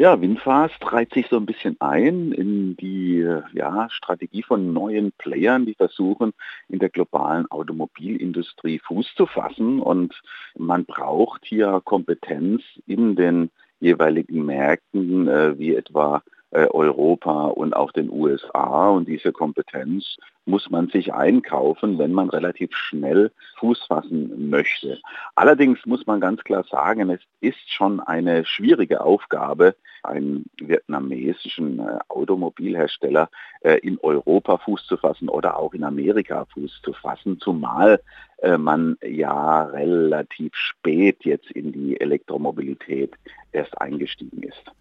Ja, 0.00 0.20
Winfast 0.20 0.92
reiht 0.92 1.12
sich 1.12 1.26
so 1.26 1.36
ein 1.38 1.44
bisschen 1.44 1.76
ein 1.80 2.30
in 2.30 2.76
die 2.76 3.26
ja, 3.52 3.88
Strategie 3.90 4.44
von 4.44 4.72
neuen 4.72 5.10
Playern, 5.18 5.66
die 5.66 5.74
versuchen, 5.74 6.34
in 6.68 6.78
der 6.78 6.88
globalen 6.88 7.50
Automobilindustrie 7.50 8.78
Fuß 8.78 9.16
zu 9.16 9.26
fassen. 9.26 9.80
Und 9.80 10.14
man 10.56 10.84
braucht 10.84 11.44
hier 11.44 11.82
Kompetenz 11.84 12.62
in 12.86 13.16
den 13.16 13.50
jeweiligen 13.80 14.46
Märkten, 14.46 15.26
äh, 15.26 15.58
wie 15.58 15.74
etwa 15.74 16.22
Europa 16.50 17.46
und 17.48 17.74
auch 17.74 17.92
den 17.92 18.10
USA. 18.10 18.88
Und 18.88 19.06
diese 19.06 19.32
Kompetenz 19.32 20.16
muss 20.48 20.70
man 20.70 20.88
sich 20.88 21.12
einkaufen, 21.12 21.98
wenn 21.98 22.12
man 22.12 22.30
relativ 22.30 22.74
schnell 22.74 23.30
Fuß 23.58 23.84
fassen 23.86 24.48
möchte. 24.48 24.98
Allerdings 25.34 25.84
muss 25.84 26.06
man 26.06 26.20
ganz 26.20 26.42
klar 26.42 26.64
sagen, 26.64 27.10
es 27.10 27.20
ist 27.40 27.70
schon 27.70 28.00
eine 28.00 28.44
schwierige 28.46 29.02
Aufgabe, 29.02 29.76
einen 30.02 30.46
vietnamesischen 30.58 31.80
äh, 31.80 31.98
Automobilhersteller 32.08 33.28
äh, 33.60 33.78
in 33.78 33.98
Europa 34.00 34.56
Fuß 34.58 34.86
zu 34.86 34.96
fassen 34.96 35.28
oder 35.28 35.58
auch 35.58 35.74
in 35.74 35.84
Amerika 35.84 36.46
Fuß 36.54 36.80
zu 36.82 36.92
fassen, 36.94 37.38
zumal 37.40 38.00
äh, 38.38 38.56
man 38.56 38.96
ja 39.02 39.64
relativ 39.64 40.54
spät 40.54 41.24
jetzt 41.24 41.50
in 41.50 41.72
die 41.72 42.00
Elektromobilität 42.00 43.14
erst 43.52 43.78
eingestiegen 43.80 44.42
ist. 44.42 44.72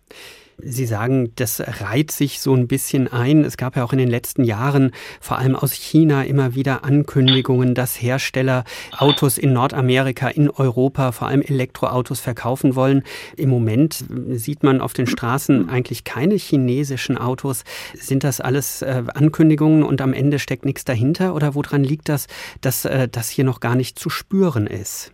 Sie 0.60 0.88
sagen, 0.88 1.34
das 1.36 1.62
reiht 1.82 2.10
sich 2.10 2.42
so 2.42 2.56
ein 2.56 2.68
bisschen 2.68 3.08
ein. 3.08 3.44
Es 3.44 3.58
gab 3.58 3.76
ja 3.76 3.84
auch 3.84 3.94
in 3.94 4.00
den 4.00 4.10
letzten 4.10 4.44
Jahren 4.44 4.92
vor 5.22 5.38
allem 5.38 5.56
aus 5.56 5.74
China 5.74 6.24
immer 6.24 6.56
wieder 6.56 6.84
Ankündigungen, 6.84 7.76
dass 7.76 8.02
Hersteller 8.02 8.64
Autos 8.98 9.38
in 9.38 9.54
Nordamerika, 9.54 10.30
in 10.30 10.50
Europa, 10.50 11.12
vor 11.12 11.28
allem 11.28 11.42
Elektroautos 11.42 12.22
verkaufen 12.22 12.76
wollen. 12.76 13.04
Im 13.36 13.50
Moment 13.50 14.04
sieht 14.32 14.64
man 14.64 14.82
auf 14.82 14.94
den 14.94 15.06
Straßen 15.06 15.70
eigentlich 15.70 16.04
keine 16.04 16.36
chinesischen 16.36 17.20
Autos. 17.20 17.64
Sind 17.94 18.24
das 18.24 18.42
alles 18.42 18.82
äh, 18.82 19.04
Ankündigungen 19.14 19.84
und 19.84 20.02
am 20.02 20.14
Ende 20.14 20.40
steckt 20.40 20.66
nichts 20.66 20.86
dahinter? 20.86 21.36
Oder 21.36 21.54
woran 21.54 21.84
liegt 21.84 22.10
das, 22.10 22.26
dass 22.62 22.84
äh, 22.86 23.08
das 23.08 23.30
hier 23.30 23.46
noch 23.46 23.60
gar 23.60 23.76
nicht 23.76 24.00
zu 24.00 24.10
spüren 24.10 24.66
ist? 24.66 25.12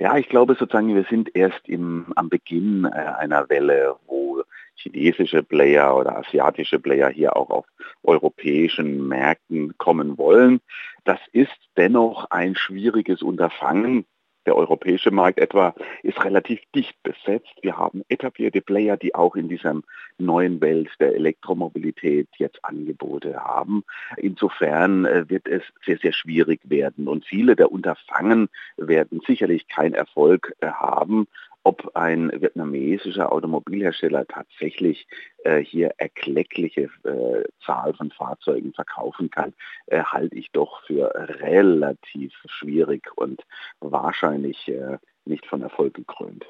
Ja, 0.00 0.16
ich 0.16 0.28
glaube 0.28 0.54
sozusagen, 0.54 0.94
wir 0.94 1.04
sind 1.10 1.34
erst 1.34 1.68
im, 1.68 2.12
am 2.14 2.28
Beginn 2.28 2.84
äh, 2.84 2.88
einer 2.88 3.48
Welle, 3.48 3.96
wo 4.06 4.37
chinesische 4.78 5.42
Player 5.42 5.96
oder 5.96 6.16
asiatische 6.16 6.78
Player 6.78 7.10
hier 7.10 7.36
auch 7.36 7.50
auf 7.50 7.66
europäischen 8.02 9.06
Märkten 9.08 9.76
kommen 9.78 10.18
wollen. 10.18 10.60
Das 11.04 11.20
ist 11.32 11.56
dennoch 11.76 12.26
ein 12.30 12.54
schwieriges 12.54 13.22
Unterfangen, 13.22 14.06
der 14.48 14.56
europäische 14.56 15.10
Markt 15.10 15.38
etwa 15.40 15.74
ist 16.02 16.24
relativ 16.24 16.60
dicht 16.74 16.96
besetzt. 17.02 17.52
Wir 17.60 17.76
haben 17.76 18.02
etablierte 18.08 18.62
Player, 18.62 18.96
die 18.96 19.14
auch 19.14 19.36
in 19.36 19.46
dieser 19.50 19.78
neuen 20.16 20.62
Welt 20.62 20.88
der 21.00 21.14
Elektromobilität 21.14 22.28
jetzt 22.38 22.64
Angebote 22.64 23.44
haben. 23.44 23.84
Insofern 24.16 25.04
äh, 25.04 25.28
wird 25.28 25.46
es 25.46 25.62
sehr, 25.84 25.98
sehr 25.98 26.14
schwierig 26.14 26.60
werden 26.64 27.08
und 27.08 27.26
viele 27.26 27.56
der 27.56 27.70
Unterfangen 27.70 28.48
werden 28.78 29.20
sicherlich 29.26 29.68
keinen 29.68 29.92
Erfolg 29.92 30.54
äh, 30.60 30.68
haben 30.68 31.28
ob 31.68 31.94
ein 31.94 32.32
vietnamesischer 32.32 33.30
Automobilhersteller 33.30 34.26
tatsächlich 34.26 35.06
äh, 35.44 35.58
hier 35.58 35.92
erkleckliche 35.98 36.88
äh, 37.04 37.44
Zahl 37.62 37.92
von 37.92 38.10
Fahrzeugen 38.10 38.72
verkaufen 38.72 39.30
kann, 39.30 39.52
äh, 39.88 40.02
halte 40.02 40.34
ich 40.34 40.50
doch 40.52 40.82
für 40.86 41.12
relativ 41.14 42.32
schwierig 42.46 43.10
und 43.16 43.42
wahrscheinlich 43.80 44.66
äh, 44.68 44.96
nicht 45.26 45.44
von 45.44 45.60
Erfolg 45.60 45.92
gekrönt. 45.92 46.46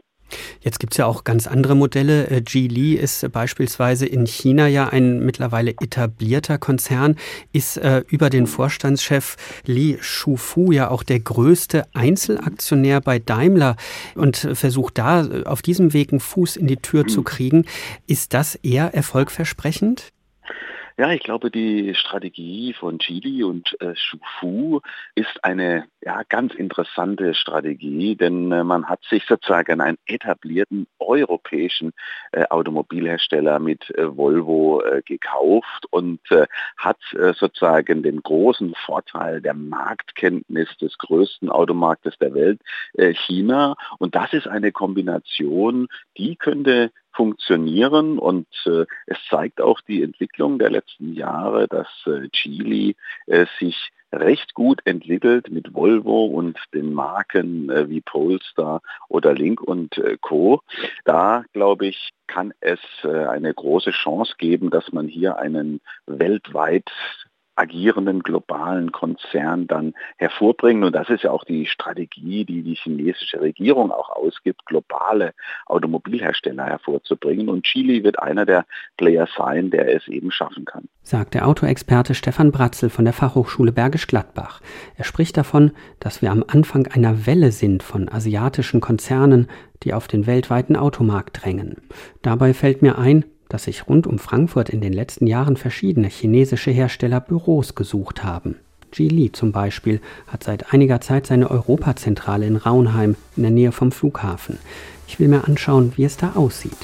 Jetzt 0.60 0.80
gibt 0.80 0.92
es 0.94 0.98
ja 0.98 1.06
auch 1.06 1.24
ganz 1.24 1.46
andere 1.46 1.74
Modelle. 1.74 2.28
Äh, 2.28 2.40
Geely 2.40 2.94
ist 2.94 3.30
beispielsweise 3.32 4.06
in 4.06 4.26
China 4.26 4.66
ja 4.66 4.88
ein 4.88 5.24
mittlerweile 5.24 5.70
etablierter 5.70 6.58
Konzern, 6.58 7.16
ist 7.52 7.76
äh, 7.78 8.02
über 8.08 8.30
den 8.30 8.46
Vorstandschef 8.46 9.36
Li 9.64 9.98
Shufu 10.00 10.72
ja 10.72 10.90
auch 10.90 11.02
der 11.02 11.20
größte 11.20 11.84
Einzelaktionär 11.94 13.00
bei 13.00 13.18
Daimler 13.18 13.76
und 14.14 14.36
versucht 14.36 14.98
da 14.98 15.24
äh, 15.24 15.44
auf 15.44 15.62
diesem 15.62 15.92
Weg 15.92 16.12
einen 16.12 16.20
Fuß 16.20 16.56
in 16.56 16.66
die 16.66 16.76
Tür 16.76 17.06
zu 17.06 17.22
kriegen. 17.22 17.64
Ist 18.06 18.34
das 18.34 18.54
eher 18.56 18.94
erfolgversprechend? 18.94 20.12
Ja, 21.00 21.12
ich 21.12 21.22
glaube, 21.22 21.52
die 21.52 21.94
Strategie 21.94 22.72
von 22.72 22.98
Chili 22.98 23.44
und 23.44 23.80
äh, 23.80 23.94
Shufu 23.94 24.80
ist 25.14 25.44
eine 25.44 25.84
ja, 26.00 26.24
ganz 26.28 26.54
interessante 26.54 27.34
Strategie, 27.34 28.16
denn 28.16 28.50
äh, 28.50 28.64
man 28.64 28.88
hat 28.88 29.04
sich 29.04 29.24
sozusagen 29.24 29.80
einen 29.80 29.98
etablierten 30.06 30.88
europäischen 30.98 31.92
äh, 32.32 32.46
Automobilhersteller 32.46 33.60
mit 33.60 33.88
äh, 33.90 34.16
Volvo 34.16 34.82
äh, 34.82 35.02
gekauft 35.02 35.86
und 35.90 36.18
äh, 36.32 36.48
hat 36.76 36.98
sozusagen 37.38 38.02
den 38.02 38.20
großen 38.20 38.74
Vorteil 38.84 39.40
der 39.40 39.54
Marktkenntnis 39.54 40.68
des 40.78 40.98
größten 40.98 41.48
Automarktes 41.48 42.18
der 42.18 42.34
Welt, 42.34 42.60
China. 43.26 43.76
Und 43.98 44.14
das 44.14 44.32
ist 44.32 44.46
eine 44.46 44.72
Kombination, 44.72 45.88
die 46.16 46.36
könnte 46.36 46.90
funktionieren 47.18 48.16
und 48.20 48.46
äh, 48.64 48.84
es 49.06 49.18
zeigt 49.28 49.60
auch 49.60 49.80
die 49.80 50.04
Entwicklung 50.04 50.60
der 50.60 50.70
letzten 50.70 51.14
Jahre, 51.14 51.66
dass 51.66 51.88
äh, 52.06 52.28
Chile 52.28 52.94
äh, 53.26 53.46
sich 53.58 53.90
recht 54.12 54.54
gut 54.54 54.80
entwickelt 54.84 55.50
mit 55.50 55.74
Volvo 55.74 56.26
und 56.26 56.56
den 56.72 56.94
Marken 56.94 57.70
äh, 57.70 57.90
wie 57.90 58.00
Polestar 58.00 58.82
oder 59.08 59.34
Link 59.34 59.60
und 59.60 59.98
äh, 59.98 60.16
Co. 60.20 60.62
Da 61.04 61.42
glaube 61.52 61.86
ich, 61.88 62.10
kann 62.28 62.54
es 62.60 62.78
äh, 63.02 63.26
eine 63.26 63.52
große 63.52 63.90
Chance 63.90 64.34
geben, 64.38 64.70
dass 64.70 64.92
man 64.92 65.08
hier 65.08 65.38
einen 65.38 65.80
weltweit 66.06 66.88
agierenden 67.58 68.22
globalen 68.22 68.92
Konzern 68.92 69.66
dann 69.66 69.94
hervorbringen. 70.16 70.84
Und 70.84 70.94
das 70.94 71.10
ist 71.10 71.24
ja 71.24 71.30
auch 71.30 71.44
die 71.44 71.66
Strategie, 71.66 72.44
die 72.44 72.62
die 72.62 72.74
chinesische 72.74 73.40
Regierung 73.40 73.90
auch 73.90 74.10
ausgibt, 74.10 74.64
globale 74.66 75.34
Automobilhersteller 75.66 76.64
hervorzubringen. 76.64 77.48
Und 77.48 77.64
Chile 77.64 78.04
wird 78.04 78.18
einer 78.20 78.46
der 78.46 78.64
Player 78.96 79.26
sein, 79.36 79.70
der 79.70 79.94
es 79.94 80.06
eben 80.08 80.30
schaffen 80.30 80.64
kann. 80.64 80.88
Sagt 81.02 81.34
der 81.34 81.48
Autoexperte 81.48 82.14
Stefan 82.14 82.52
Bratzel 82.52 82.90
von 82.90 83.04
der 83.04 83.14
Fachhochschule 83.14 83.72
Bergisch 83.72 84.06
Gladbach. 84.06 84.60
Er 84.96 85.04
spricht 85.04 85.36
davon, 85.36 85.72
dass 86.00 86.22
wir 86.22 86.30
am 86.30 86.44
Anfang 86.46 86.86
einer 86.86 87.26
Welle 87.26 87.50
sind 87.50 87.82
von 87.82 88.08
asiatischen 88.08 88.80
Konzernen, 88.80 89.48
die 89.82 89.94
auf 89.94 90.06
den 90.06 90.26
weltweiten 90.26 90.76
Automarkt 90.76 91.42
drängen. 91.42 91.76
Dabei 92.22 92.52
fällt 92.54 92.82
mir 92.82 92.98
ein, 92.98 93.24
dass 93.48 93.64
sich 93.64 93.88
rund 93.88 94.06
um 94.06 94.18
Frankfurt 94.18 94.68
in 94.70 94.80
den 94.80 94.92
letzten 94.92 95.26
Jahren 95.26 95.56
verschiedene 95.56 96.08
chinesische 96.08 96.70
Hersteller 96.70 97.20
Büros 97.20 97.74
gesucht 97.74 98.24
haben. 98.24 98.56
Geely 98.90 99.32
zum 99.32 99.52
Beispiel 99.52 100.00
hat 100.26 100.44
seit 100.44 100.72
einiger 100.72 101.00
Zeit 101.00 101.26
seine 101.26 101.50
Europazentrale 101.50 102.46
in 102.46 102.56
Raunheim 102.56 103.16
in 103.36 103.42
der 103.42 103.52
Nähe 103.52 103.72
vom 103.72 103.92
Flughafen. 103.92 104.58
Ich 105.06 105.18
will 105.20 105.28
mir 105.28 105.46
anschauen, 105.46 105.92
wie 105.96 106.04
es 106.04 106.16
da 106.16 106.32
aussieht. 106.34 106.76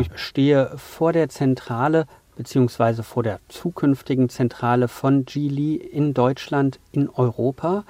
ich 0.00 0.10
stehe 0.16 0.72
vor 0.76 1.14
der 1.14 1.30
Zentrale 1.30 2.06
beziehungsweise 2.36 3.02
vor 3.02 3.22
der 3.22 3.40
zukünftigen 3.48 4.28
Zentrale 4.28 4.88
von 4.88 5.24
Geely 5.24 5.76
in 5.76 6.12
Deutschland, 6.12 6.78
in 6.92 7.08
Europa. 7.08 7.84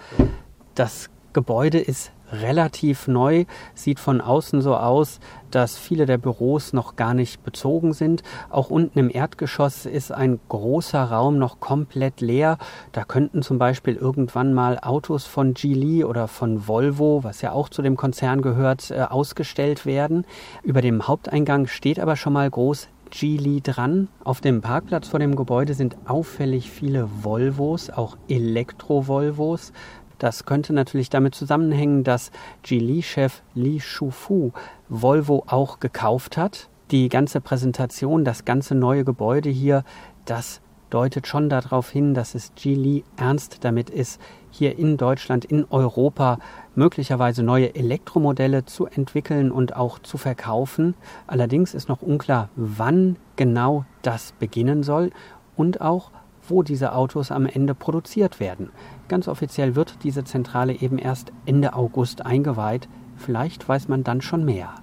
Das 0.77 1.09
Gebäude 1.33 1.79
ist 1.79 2.13
relativ 2.31 3.09
neu, 3.09 3.47
sieht 3.75 3.99
von 3.99 4.21
außen 4.21 4.61
so 4.61 4.77
aus, 4.77 5.21
dass 5.51 5.79
viele 5.79 6.05
der 6.05 6.19
Büros 6.19 6.75
noch 6.75 6.97
gar 6.97 7.15
nicht 7.15 7.43
bezogen 7.45 7.95
sind. 7.95 8.23
Auch 8.51 8.69
unten 8.69 8.99
im 8.99 9.11
Erdgeschoss 9.11 9.87
ist 9.87 10.13
ein 10.13 10.39
großer 10.51 11.03
Raum 11.03 11.39
noch 11.39 11.61
komplett 11.61 12.21
leer. 12.21 12.59
Da 12.93 13.05
könnten 13.05 13.41
zum 13.41 13.59
Beispiel 13.59 13.97
irgendwann 13.97 14.53
mal 14.53 14.79
Autos 14.79 15.25
von 15.25 15.55
Geely 15.55 16.05
oder 16.05 16.29
von 16.29 16.69
Volvo, 16.69 17.25
was 17.25 17.41
ja 17.41 17.53
auch 17.53 17.71
zu 17.71 17.81
dem 17.81 17.97
Konzern 17.97 18.43
gehört, 18.43 18.91
äh, 18.91 19.01
ausgestellt 19.01 19.87
werden. 19.87 20.27
Über 20.63 20.83
dem 20.83 21.09
Haupteingang 21.09 21.69
steht 21.69 21.99
aber 21.99 22.17
schon 22.17 22.35
mal 22.35 22.51
groß 22.51 22.89
Geely 23.11 23.61
dran. 23.63 24.09
Auf 24.25 24.41
dem 24.41 24.61
Parkplatz 24.61 25.09
vor 25.09 25.21
dem 25.21 25.37
Gebäude 25.37 25.75
sind 25.75 25.97
auffällig 26.07 26.71
viele 26.71 27.09
Volvos, 27.23 27.89
auch 27.89 28.17
Elektro-Volvos. 28.29 29.73
Das 30.19 30.45
könnte 30.47 30.73
natürlich 30.73 31.11
damit 31.11 31.35
zusammenhängen, 31.35 32.05
dass 32.05 32.31
Geely-Chef 32.63 33.43
Li 33.55 33.81
Shufu 33.81 34.53
Volvo 34.89 35.45
auch 35.47 35.81
gekauft 35.81 36.37
hat. 36.37 36.69
Die 36.91 37.09
ganze 37.09 37.41
Präsentation, 37.41 38.25
das 38.25 38.45
ganze 38.45 38.75
neue 38.75 39.05
Gebäude 39.05 39.51
hier, 39.51 39.85
das 40.25 40.61
deutet 40.91 41.27
schon 41.27 41.49
darauf 41.49 41.91
hin, 41.91 42.15
dass 42.15 42.35
es 42.35 42.53
Geely 42.55 43.05
ernst 43.17 43.65
damit 43.65 43.91
ist, 43.91 44.21
hier 44.51 44.79
in 44.79 44.97
Deutschland, 44.97 45.45
in 45.45 45.67
Europa 45.69 46.39
möglicherweise 46.75 47.43
neue 47.43 47.75
Elektromodelle 47.75 48.65
zu 48.65 48.87
entwickeln 48.87 49.51
und 49.51 49.77
auch 49.77 49.99
zu 49.99 50.17
verkaufen. 50.17 50.95
Allerdings 51.27 51.75
ist 51.75 51.89
noch 51.89 52.03
unklar, 52.03 52.49
wann 52.57 53.17
genau 53.37 53.85
das 54.03 54.33
beginnen 54.33 54.83
soll 54.83 55.11
und 55.57 55.81
auch, 55.81 56.11
wo 56.49 56.63
diese 56.63 56.95
Autos 56.95 57.31
am 57.31 57.47
Ende 57.47 57.75
produziert 57.75 58.41
werden. 58.41 58.71
Ganz 59.09 59.29
offiziell 59.29 59.75
wird 59.75 60.03
diese 60.03 60.25
Zentrale 60.25 60.75
eben 60.75 60.99
erst 60.99 61.33
Ende 61.45 61.75
August 61.75 62.25
eingeweiht. 62.25 62.89
Vielleicht 63.17 63.69
weiß 63.69 63.89
man 63.89 64.05
dann 64.05 64.21
schon 64.21 64.45
mehr. 64.45 64.75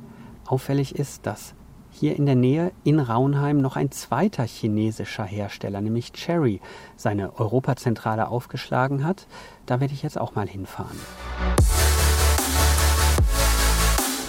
Auffällig 0.46 0.96
ist, 0.96 1.26
dass 1.26 1.56
hier 1.92 2.16
in 2.16 2.26
der 2.26 2.36
Nähe 2.36 2.72
in 2.84 3.00
Raunheim 3.00 3.60
noch 3.60 3.76
ein 3.76 3.92
zweiter 3.92 4.44
chinesischer 4.44 5.24
Hersteller, 5.24 5.80
nämlich 5.80 6.12
Cherry, 6.14 6.60
seine 6.96 7.40
Europazentrale 7.40 8.28
aufgeschlagen 8.28 9.06
hat. 9.06 9.28
Da 9.66 9.80
werde 9.80 9.94
ich 9.94 10.02
jetzt 10.02 10.20
auch 10.20 10.36
mal 10.36 10.48
hinfahren. 10.48 10.98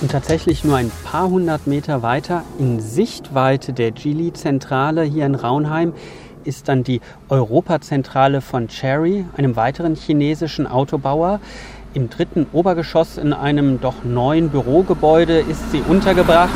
Und 0.03 0.11
tatsächlich 0.11 0.64
nur 0.64 0.76
ein 0.76 0.93
paar 1.05 1.31
hundert 1.31 1.67
Meter 1.67 2.03
weiter 2.03 2.45
in 2.59 2.81
Sichtweite 2.81 3.73
der 3.73 3.91
Geely-Zentrale 3.91 5.03
hier 5.03 5.25
in 5.25 5.35
Raunheim 5.35 5.95
ist 6.44 6.68
dann 6.68 6.84
die 6.84 7.00
Europazentrale 7.28 8.40
von 8.40 8.68
Cherry, 8.68 9.24
einem 9.36 9.56
weiteren 9.56 9.94
chinesischen 9.94 10.66
Autobauer. 10.66 11.40
Im 11.94 12.10
dritten 12.10 12.46
Obergeschoss 12.52 13.18
in 13.18 13.32
einem 13.32 13.80
doch 13.80 14.04
neuen 14.04 14.50
Bürogebäude 14.50 15.38
ist 15.38 15.70
sie 15.70 15.80
untergebracht. 15.80 16.50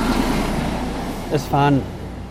Es 1.33 1.45
fahren 1.45 1.83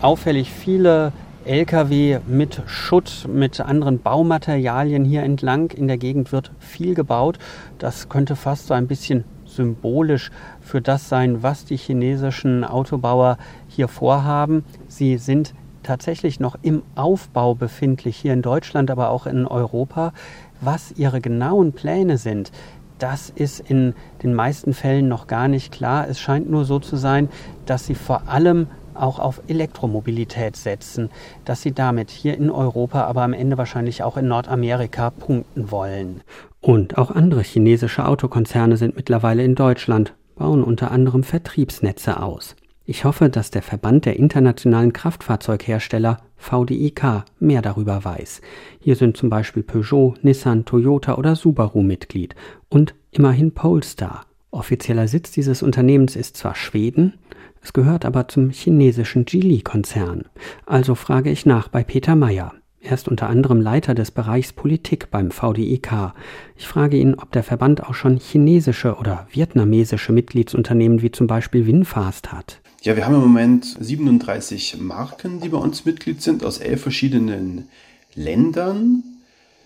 auffällig 0.02 0.52
viele 0.52 1.12
Lkw 1.44 2.18
mit 2.26 2.62
Schutt, 2.66 3.26
mit 3.32 3.60
anderen 3.60 4.00
Baumaterialien 4.00 5.04
hier 5.04 5.22
entlang. 5.22 5.70
In 5.70 5.88
der 5.88 5.96
Gegend 5.96 6.30
wird 6.32 6.50
viel 6.58 6.94
gebaut. 6.94 7.38
Das 7.78 8.10
könnte 8.10 8.36
fast 8.36 8.66
so 8.66 8.74
ein 8.74 8.86
bisschen 8.86 9.24
symbolisch 9.46 10.30
für 10.60 10.82
das 10.82 11.08
sein, 11.08 11.42
was 11.42 11.64
die 11.64 11.78
chinesischen 11.78 12.64
Autobauer 12.64 13.38
hier 13.66 13.88
vorhaben. 13.88 14.64
Sie 14.88 15.16
sind 15.16 15.54
tatsächlich 15.82 16.40
noch 16.40 16.56
im 16.62 16.82
Aufbau 16.94 17.54
befindlich, 17.54 18.16
hier 18.16 18.32
in 18.32 18.42
Deutschland, 18.42 18.90
aber 18.90 19.10
auch 19.10 19.26
in 19.26 19.46
Europa. 19.46 20.12
Was 20.60 20.92
ihre 20.96 21.20
genauen 21.20 21.72
Pläne 21.72 22.18
sind, 22.18 22.50
das 22.98 23.30
ist 23.30 23.60
in 23.60 23.94
den 24.22 24.34
meisten 24.34 24.74
Fällen 24.74 25.08
noch 25.08 25.26
gar 25.26 25.48
nicht 25.48 25.72
klar. 25.72 26.08
Es 26.08 26.18
scheint 26.18 26.50
nur 26.50 26.64
so 26.64 26.78
zu 26.80 26.96
sein, 26.96 27.28
dass 27.64 27.86
sie 27.86 27.94
vor 27.94 28.28
allem 28.28 28.66
auch 28.94 29.18
auf 29.20 29.40
Elektromobilität 29.46 30.56
setzen, 30.56 31.10
dass 31.44 31.62
sie 31.62 31.72
damit 31.72 32.10
hier 32.10 32.36
in 32.36 32.50
Europa, 32.50 33.04
aber 33.04 33.22
am 33.22 33.32
Ende 33.32 33.56
wahrscheinlich 33.56 34.02
auch 34.02 34.16
in 34.16 34.26
Nordamerika 34.28 35.10
punkten 35.10 35.70
wollen. 35.70 36.22
Und 36.60 36.98
auch 36.98 37.12
andere 37.12 37.42
chinesische 37.42 38.04
Autokonzerne 38.04 38.76
sind 38.76 38.96
mittlerweile 38.96 39.44
in 39.44 39.54
Deutschland, 39.54 40.14
bauen 40.34 40.64
unter 40.64 40.90
anderem 40.90 41.22
Vertriebsnetze 41.22 42.20
aus. 42.20 42.56
Ich 42.90 43.04
hoffe, 43.04 43.28
dass 43.28 43.50
der 43.50 43.60
Verband 43.60 44.06
der 44.06 44.16
internationalen 44.16 44.94
Kraftfahrzeughersteller 44.94 46.22
VDIK 46.38 47.22
mehr 47.38 47.60
darüber 47.60 48.02
weiß. 48.02 48.40
Hier 48.80 48.96
sind 48.96 49.14
zum 49.14 49.28
Beispiel 49.28 49.62
Peugeot, 49.62 50.14
Nissan, 50.22 50.64
Toyota 50.64 51.16
oder 51.16 51.36
Subaru 51.36 51.82
Mitglied 51.82 52.34
und 52.70 52.94
immerhin 53.10 53.52
Polestar. 53.52 54.24
Offizieller 54.50 55.06
Sitz 55.06 55.32
dieses 55.32 55.62
Unternehmens 55.62 56.16
ist 56.16 56.38
zwar 56.38 56.54
Schweden, 56.54 57.18
es 57.60 57.74
gehört 57.74 58.06
aber 58.06 58.26
zum 58.28 58.48
chinesischen 58.48 59.26
Geely-Konzern. 59.26 60.24
Also 60.64 60.94
frage 60.94 61.30
ich 61.30 61.44
nach 61.44 61.68
bei 61.68 61.84
Peter 61.84 62.16
Meyer. 62.16 62.54
Er 62.80 62.94
ist 62.94 63.06
unter 63.06 63.28
anderem 63.28 63.60
Leiter 63.60 63.94
des 63.94 64.12
Bereichs 64.12 64.54
Politik 64.54 65.10
beim 65.10 65.30
VDIK. 65.30 66.14
Ich 66.56 66.66
frage 66.66 66.96
ihn, 66.96 67.16
ob 67.16 67.32
der 67.32 67.42
Verband 67.42 67.84
auch 67.84 67.92
schon 67.92 68.16
chinesische 68.16 68.94
oder 68.94 69.26
vietnamesische 69.30 70.14
Mitgliedsunternehmen 70.14 71.02
wie 71.02 71.10
zum 71.10 71.26
Beispiel 71.26 71.66
Winfast 71.66 72.32
hat. 72.32 72.62
Ja, 72.82 72.94
wir 72.94 73.06
haben 73.06 73.16
im 73.16 73.22
Moment 73.22 73.76
37 73.80 74.78
Marken, 74.78 75.40
die 75.40 75.48
bei 75.48 75.58
uns 75.58 75.84
Mitglied 75.84 76.22
sind, 76.22 76.44
aus 76.44 76.58
elf 76.58 76.80
verschiedenen 76.80 77.68
Ländern. 78.14 79.02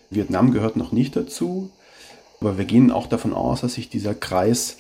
Vietnam 0.09 0.51
gehört 0.51 0.77
noch 0.77 0.93
nicht 0.93 1.15
dazu, 1.15 1.69
aber 2.41 2.57
wir 2.57 2.65
gehen 2.65 2.91
auch 2.91 3.07
davon 3.07 3.35
aus, 3.35 3.61
dass 3.61 3.75
sich 3.75 3.91
dieser 3.91 4.15
Kreis 4.15 4.79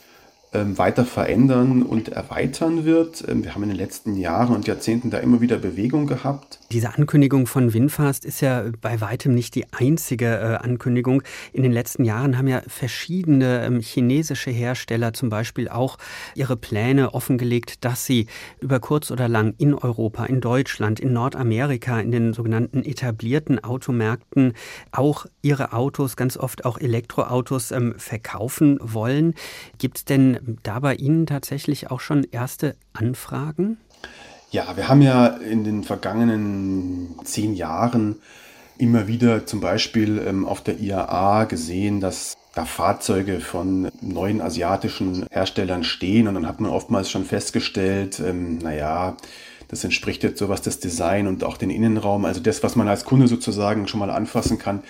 weiter 0.52 1.06
verändern 1.06 1.82
und 1.82 2.10
erweitern 2.10 2.84
wird. 2.84 3.24
Ähm, 3.26 3.42
wir 3.42 3.54
haben 3.54 3.62
in 3.62 3.70
den 3.70 3.78
letzten 3.78 4.16
Jahren 4.16 4.54
und 4.54 4.66
Jahrzehnten 4.66 5.08
da 5.10 5.18
immer 5.18 5.40
wieder 5.40 5.56
Bewegung 5.56 6.06
gehabt. 6.06 6.58
Diese 6.72 6.94
Ankündigung 6.94 7.46
von 7.46 7.72
Winfast 7.72 8.26
ist 8.26 8.42
ja 8.42 8.64
bei 8.80 9.00
weitem 9.00 9.34
nicht 9.34 9.54
die 9.54 9.72
einzige 9.72 10.26
äh, 10.26 10.56
Ankündigung. 10.56 11.22
In 11.54 11.62
den 11.62 11.72
letzten 11.72 12.04
Jahren 12.04 12.36
haben 12.36 12.48
ja 12.48 12.60
verschiedene 12.66 13.64
ähm, 13.64 13.80
chinesische 13.80 14.50
Hersteller 14.50 15.14
zum 15.14 15.30
Beispiel 15.30 15.70
auch 15.70 15.96
ihre 16.34 16.56
Pläne 16.56 17.14
offengelegt, 17.14 17.84
dass 17.84 18.04
sie 18.04 18.26
über 18.60 18.78
kurz 18.78 19.10
oder 19.10 19.28
lang 19.28 19.54
in 19.56 19.72
Europa, 19.72 20.26
in 20.26 20.42
Deutschland, 20.42 21.00
in 21.00 21.14
Nordamerika, 21.14 21.98
in 21.98 22.10
den 22.10 22.34
sogenannten 22.34 22.84
etablierten 22.84 23.64
Automärkten 23.64 24.52
auch 24.90 25.24
ihre 25.40 25.72
Autos, 25.72 26.16
ganz 26.16 26.36
oft 26.36 26.66
auch 26.66 26.78
Elektroautos, 26.78 27.72
verkaufen 27.96 28.78
wollen. 28.82 29.34
Gibt 29.78 29.98
es 29.98 30.04
denn 30.04 30.41
da 30.62 30.80
bei 30.80 30.94
Ihnen 30.94 31.26
tatsächlich 31.26 31.90
auch 31.90 32.00
schon 32.00 32.24
erste 32.30 32.76
Anfragen? 32.92 33.78
Ja, 34.50 34.76
wir 34.76 34.88
haben 34.88 35.02
ja 35.02 35.26
in 35.26 35.64
den 35.64 35.82
vergangenen 35.82 37.14
zehn 37.24 37.54
Jahren 37.54 38.16
immer 38.78 39.06
wieder 39.06 39.46
zum 39.46 39.60
Beispiel 39.60 40.22
ähm, 40.26 40.44
auf 40.44 40.62
der 40.62 40.78
IAA 40.80 41.44
gesehen, 41.44 42.00
dass 42.00 42.36
da 42.54 42.64
Fahrzeuge 42.64 43.40
von 43.40 43.90
neuen 44.00 44.42
asiatischen 44.42 45.26
Herstellern 45.30 45.84
stehen 45.84 46.28
und 46.28 46.34
dann 46.34 46.46
hat 46.46 46.60
man 46.60 46.70
oftmals 46.70 47.10
schon 47.10 47.24
festgestellt, 47.24 48.20
ähm, 48.20 48.58
naja, 48.58 49.16
das 49.68 49.84
entspricht 49.84 50.22
jetzt 50.22 50.38
sowas 50.38 50.60
das 50.60 50.80
Design 50.80 51.26
und 51.26 51.44
auch 51.44 51.56
den 51.56 51.70
Innenraum, 51.70 52.26
also 52.26 52.40
das, 52.40 52.62
was 52.62 52.76
man 52.76 52.88
als 52.88 53.04
Kunde 53.04 53.28
sozusagen 53.28 53.88
schon 53.88 54.00
mal 54.00 54.10
anfassen 54.10 54.58
kann, 54.58 54.82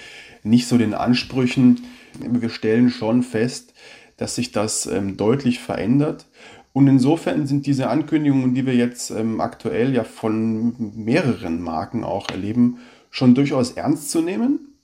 nicht 0.43 0.67
so 0.67 0.77
den 0.77 0.93
Ansprüchen. 0.93 1.85
Wir 2.19 2.51
stellen 2.51 2.91
schon 2.91 3.23
fest, 3.23 3.75
dass 4.23 4.37
sich 4.37 4.53
das 4.53 4.87
ähm, 4.87 5.17
deutlich 5.17 5.59
verändert. 5.59 6.27
Und 6.73 6.87
insofern 6.87 7.49
sind 7.49 7.67
diese 7.67 7.89
Ankündigungen, 7.89 8.55
die 8.55 8.65
wir 8.65 8.77
jetzt 8.77 9.11
ähm, 9.11 9.41
aktuell 9.41 9.93
ja 9.93 10.05
von 10.05 10.95
mehreren 10.95 11.61
Marken 11.61 12.05
auch 12.05 12.31
erleben, 12.31 12.79
schon 13.11 13.35
durchaus 13.35 13.73
ernst 13.73 14.13
zu 14.13 14.23
nehmen. 14.23 14.79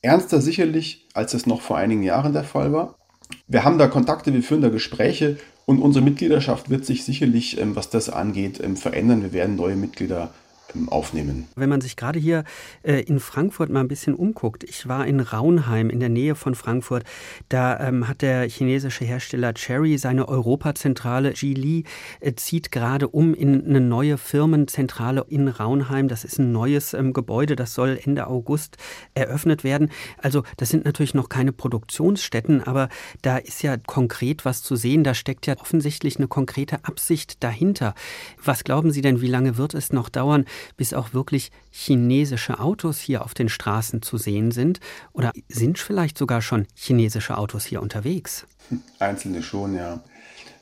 Ernster 0.00 0.40
sicherlich, 0.40 1.06
als 1.12 1.34
es 1.34 1.44
noch 1.44 1.60
vor 1.60 1.76
einigen 1.76 2.02
Jahren 2.02 2.32
der 2.32 2.44
Fall 2.44 2.72
war. 2.72 2.96
Wir 3.46 3.62
haben 3.62 3.76
da 3.76 3.88
Kontakte, 3.88 4.32
wir 4.32 4.42
führen 4.42 4.62
da 4.62 4.70
Gespräche 4.70 5.36
und 5.66 5.82
unsere 5.82 6.02
Mitgliedschaft 6.02 6.70
wird 6.70 6.86
sich 6.86 7.04
sicherlich, 7.04 7.60
ähm, 7.60 7.76
was 7.76 7.90
das 7.90 8.08
angeht, 8.08 8.58
ähm, 8.64 8.74
verändern. 8.74 9.22
Wir 9.22 9.34
werden 9.34 9.56
neue 9.56 9.76
Mitglieder 9.76 10.32
aufnehmen. 10.90 11.48
Wenn 11.56 11.68
man 11.68 11.80
sich 11.80 11.96
gerade 11.96 12.18
hier 12.18 12.44
äh, 12.82 13.00
in 13.02 13.20
Frankfurt 13.20 13.70
mal 13.70 13.80
ein 13.80 13.88
bisschen 13.88 14.14
umguckt, 14.14 14.64
ich 14.64 14.88
war 14.88 15.06
in 15.06 15.20
Raunheim 15.20 15.90
in 15.90 16.00
der 16.00 16.08
Nähe 16.08 16.34
von 16.34 16.54
Frankfurt, 16.54 17.04
da 17.48 17.80
ähm, 17.80 18.06
hat 18.06 18.22
der 18.22 18.48
chinesische 18.48 19.04
Hersteller 19.04 19.54
Cherry 19.54 19.98
seine 19.98 20.28
Europazentrale 20.28 21.32
Geely 21.32 21.84
äh, 22.20 22.34
zieht 22.34 22.70
gerade 22.70 23.08
um 23.08 23.34
in 23.34 23.64
eine 23.64 23.80
neue 23.80 24.18
Firmenzentrale 24.18 25.24
in 25.28 25.48
Raunheim. 25.48 26.08
Das 26.08 26.24
ist 26.24 26.38
ein 26.38 26.52
neues 26.52 26.94
ähm, 26.94 27.12
Gebäude, 27.12 27.56
das 27.56 27.74
soll 27.74 27.98
Ende 28.02 28.26
August 28.26 28.76
eröffnet 29.14 29.64
werden. 29.64 29.90
Also 30.18 30.42
das 30.56 30.68
sind 30.68 30.84
natürlich 30.84 31.14
noch 31.14 31.28
keine 31.28 31.52
Produktionsstätten, 31.52 32.62
aber 32.62 32.88
da 33.22 33.38
ist 33.38 33.62
ja 33.62 33.76
konkret 33.76 34.44
was 34.44 34.62
zu 34.62 34.76
sehen. 34.76 35.04
Da 35.04 35.14
steckt 35.14 35.46
ja 35.46 35.56
offensichtlich 35.58 36.18
eine 36.18 36.28
konkrete 36.28 36.84
Absicht 36.84 37.42
dahinter. 37.42 37.94
Was 38.44 38.64
glauben 38.64 38.90
Sie 38.90 39.00
denn, 39.00 39.20
wie 39.20 39.28
lange 39.28 39.56
wird 39.56 39.74
es 39.74 39.92
noch 39.92 40.08
dauern, 40.08 40.44
bis 40.76 40.94
auch 40.94 41.12
wirklich 41.12 41.50
chinesische 41.70 42.60
Autos 42.60 43.00
hier 43.00 43.24
auf 43.24 43.34
den 43.34 43.48
Straßen 43.48 44.02
zu 44.02 44.18
sehen 44.18 44.50
sind? 44.50 44.80
Oder 45.12 45.32
sind 45.48 45.78
vielleicht 45.78 46.18
sogar 46.18 46.42
schon 46.42 46.66
chinesische 46.74 47.38
Autos 47.38 47.64
hier 47.64 47.82
unterwegs? 47.82 48.46
Einzelne 48.98 49.42
schon, 49.42 49.74
ja. 49.74 50.02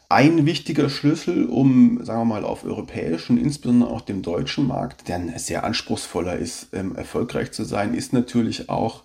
Ein 0.09 0.47
wichtiger 0.47 0.89
Schlüssel, 0.89 1.47
um, 1.47 2.05
sagen 2.05 2.21
wir 2.21 2.25
mal, 2.27 2.45
auf 2.45 2.65
europäischen, 2.65 3.39
insbesondere 3.39 3.91
auch 3.91 4.03
dem 4.03 4.23
deutschen 4.23 4.69
Markt, 4.69 5.09
der 5.09 5.37
sehr 5.39 5.65
anspruchsvoller 5.65 6.37
ist, 6.37 6.69
ähm, 6.73 6.95
erfolgreich 6.95 7.51
zu 7.51 7.65
sein, 7.65 7.93
ist 7.93 8.13
natürlich 8.13 8.69
auch 8.69 9.03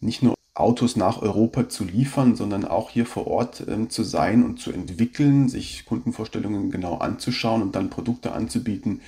nicht 0.00 0.20
nur 0.22 0.34
Autos 0.54 0.96
nach 0.96 1.22
Europa 1.22 1.68
zu 1.68 1.84
liefern, 1.84 2.34
sondern 2.36 2.66
auch 2.66 2.90
hier 2.90 3.06
vor 3.06 3.26
Ort 3.26 3.64
ähm, 3.68 3.88
zu 3.88 4.02
sein 4.02 4.44
und 4.44 4.58
zu 4.58 4.72
entwickeln, 4.72 5.48
sich 5.48 5.86
Kundenvorstellungen 5.86 6.70
genau 6.70 6.98
anzuschauen 6.98 7.62
und 7.62 7.74
dann 7.74 7.88
Produkte 7.88 8.32
anzubieten, 8.32 9.00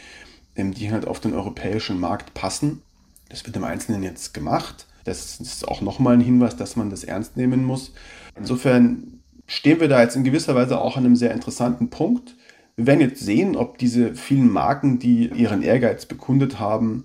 die 0.57 0.93
halt 0.93 1.07
auf 1.07 1.21
den 1.21 1.35
europäischen 1.35 1.99
Markt 1.99 2.35
passen. 2.35 2.83
Das 3.29 3.45
wird 3.47 3.57
im 3.57 3.65
Einzelnen 3.65 4.03
jetzt 4.03 4.35
gemacht. 4.35 4.87
Das 5.05 5.41
ist 5.41 5.67
auch 5.69 5.81
nochmal 5.81 6.15
ein 6.15 6.21
Hinweis, 6.21 6.57
dass 6.57 6.77
man 6.77 6.91
das 6.91 7.05
ernst 7.05 7.37
nehmen 7.37 7.65
muss. 7.65 7.93
Insofern 8.37 9.21
stehen 9.47 9.81
wir 9.81 9.89
da 9.89 10.03
jetzt 10.03 10.17
in 10.17 10.25
gewisser 10.25 10.55
Weise 10.55 10.81
auch 10.81 10.97
an 10.97 11.05
einem 11.05 11.17
sehr 11.17 11.33
interessanten 11.33 11.91
Punkt. 11.91 12.37
Wir 12.77 12.87
werden 12.87 13.01
jetzt 13.01 13.21
sehen, 13.21 13.57
ob 13.57 13.79
diese 13.79 14.15
vielen 14.15 14.51
Marken, 14.51 14.99
die 14.99 15.29
ihren 15.29 15.63
Ehrgeiz 15.63 16.07
bekundet 16.07 16.59
haben, 16.59 17.05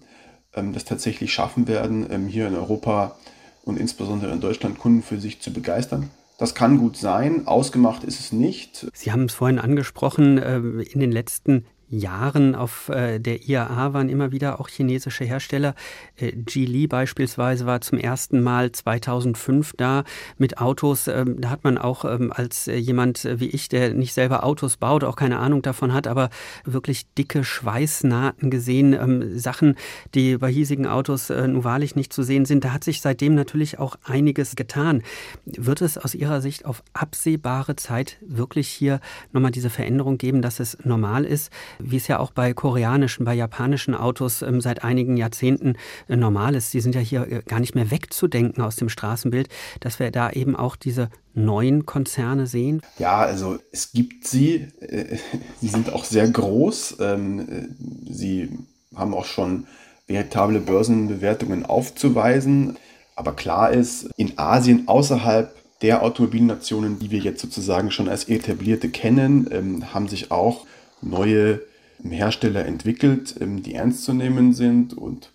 ähm, 0.54 0.74
das 0.74 0.86
tatsächlich 0.86 1.34
schaffen 1.34 1.68
werden, 1.68 2.08
ähm, 2.10 2.28
hier 2.28 2.48
in 2.48 2.56
Europa 2.56 3.16
und 3.64 3.80
insbesondere 3.80 4.32
in 4.32 4.40
Deutschland 4.40 4.80
Kunden 4.80 5.04
für 5.04 5.20
sich 5.20 5.42
zu 5.42 5.54
begeistern. 5.54 6.10
Das 6.38 6.56
kann 6.56 6.78
gut 6.78 6.96
sein, 6.96 7.48
ausgemacht 7.48 8.06
ist 8.06 8.20
es 8.20 8.32
nicht. 8.32 8.88
Sie 8.94 9.12
haben 9.12 9.26
es 9.26 9.34
vorhin 9.34 9.60
angesprochen, 9.60 10.38
äh, 10.38 10.58
in 10.58 11.02
den 11.02 11.12
letzten 11.12 11.66
Jahren 11.90 12.56
auf 12.56 12.90
äh, 12.90 13.20
der 13.20 13.48
IAA 13.48 13.94
waren 13.94 14.10
immer 14.10 14.32
wieder 14.32 14.60
auch 14.60 14.70
chinesische 14.70 15.26
Hersteller. 15.26 15.76
Äh, 16.18 16.32
Geely 16.32 16.88
beispielsweise 16.88 17.66
war 17.66 17.82
zum 17.82 17.98
ersten 17.98 18.42
Mal 18.42 18.72
2005 18.72 19.74
da 19.78 20.04
mit 20.38 20.60
Autos. 20.60 21.08
Ähm, 21.08 21.42
da 21.42 21.50
hat 21.50 21.64
man 21.64 21.78
auch 21.78 22.06
ähm, 22.06 22.32
als 22.34 22.68
äh, 22.68 22.76
jemand 22.76 23.28
wie 23.40 23.50
ich, 23.50 23.70
der 23.70 23.94
nicht 23.94 24.14
selber 24.14 24.44
Autos 24.44 24.78
baut, 24.78 25.04
auch 25.04 25.16
keine 25.16 25.40
Ahnung 25.40 25.62
davon 25.62 25.94
hat, 25.94 26.08
aber 26.08 26.30
wirklich 26.64 27.12
dicke 27.16 27.44
Schweißnahten 27.44 28.52
gesehen, 28.52 28.94
ähm, 28.94 29.38
Sachen, 29.38 29.76
die 30.14 30.38
bei 30.38 30.52
hiesigen 30.52 30.88
Autos 30.88 31.30
äh, 31.30 31.48
nun 31.48 31.64
wahrlich 31.64 31.96
nicht 31.96 32.14
zu 32.14 32.24
sehen 32.24 32.46
sind. 32.46 32.64
Da 32.64 32.74
hat 32.74 32.84
sich 32.84 33.02
seitdem 33.02 33.36
natürlich 33.36 33.80
auch 33.80 33.98
einiges 34.04 34.56
getan. 34.56 35.02
Wird 35.46 35.82
es 35.82 35.98
aus 35.98 36.16
Ihrer 36.16 36.42
Sicht 36.42 36.66
auf 36.66 36.84
absehbare 36.94 37.76
Zeit 37.76 38.18
wirklich 38.22 38.68
hier 38.68 39.00
nochmal 39.32 39.52
diese 39.52 39.70
Veränderung 39.70 40.18
geben, 40.18 40.42
dass 40.42 40.60
es 40.60 40.78
normal 40.84 41.26
ist, 41.26 41.52
wie 41.80 41.98
es 41.98 42.08
ja 42.08 42.20
auch 42.20 42.32
bei 42.32 42.54
koreanischen, 42.54 43.26
bei 43.26 43.34
japanischen 43.34 43.96
Autos 43.96 44.42
ähm, 44.42 44.62
seit 44.62 44.84
einigen 44.84 45.18
Jahrzehnten 45.18 45.76
äh, 46.08 46.16
normal 46.16 46.56
ist. 46.56 46.74
Die 46.74 46.82
sind 46.82 46.96
ja 46.96 47.02
hier 47.02 47.28
äh, 47.28 47.42
gar 47.46 47.60
nicht 47.60 47.76
mehr 47.76 47.92
wegzudenken 47.92 48.62
aus 48.64 48.76
dem 48.76 48.90
Straßenbild, 48.90 49.50
dass 49.80 50.00
wir 50.00 50.12
da 50.12 50.30
eben 50.32 50.56
auch 50.56 50.76
diese 50.76 51.10
neuen 51.34 51.86
Konzerne 51.86 52.48
sehen? 52.48 52.82
Ja, 52.98 53.20
also 53.20 53.58
es 53.72 53.92
gibt 53.92 54.28
sie. 54.28 54.68
Äh, 54.82 55.18
sie 55.62 55.68
sind 55.68 55.92
auch 55.92 56.04
sehr 56.04 56.30
groß. 56.30 56.98
Ähm, 57.00 57.40
äh, 57.40 58.14
sie 58.14 58.50
haben 58.96 59.14
auch 59.14 59.26
schon 59.26 59.68
veritable 60.08 60.60
Börsenbewertungen 60.60 61.66
aufzuweisen. 61.66 62.78
Aber 63.16 63.34
klar 63.34 63.72
ist, 63.72 64.10
in 64.18 64.38
Asien 64.38 64.88
außerhalb 64.88 65.54
der 65.82 66.04
Automobilnationen, 66.04 67.00
die 67.00 67.12
wir 67.12 67.20
jetzt 67.20 67.42
sozusagen 67.42 67.92
schon 67.92 68.10
als 68.10 68.28
etablierte 68.28 68.90
kennen, 68.90 69.48
ähm, 69.52 69.94
haben 69.94 70.08
sich 70.08 70.32
auch 70.32 70.66
neue 71.02 71.62
Hersteller 72.04 72.66
entwickelt, 72.66 73.36
ähm, 73.40 73.64
die 73.64 73.76
ernst 73.76 74.04
zu 74.04 74.14
nehmen 74.14 74.54
sind. 74.54 74.94
Und 74.94 75.32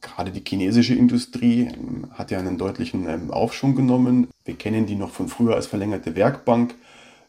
gerade 0.00 0.30
die 0.30 0.42
chinesische 0.46 0.94
Industrie 0.94 1.68
ähm, 1.68 2.06
hat 2.12 2.30
ja 2.30 2.38
einen 2.38 2.58
deutlichen 2.58 3.08
ähm, 3.08 3.30
Aufschwung 3.30 3.74
genommen. 3.74 4.28
Wir 4.44 4.54
kennen 4.54 4.86
die 4.86 4.96
noch 4.96 5.10
von 5.10 5.28
früher 5.28 5.54
als 5.54 5.66
verlängerte 5.66 6.16
Werkbank. 6.16 6.74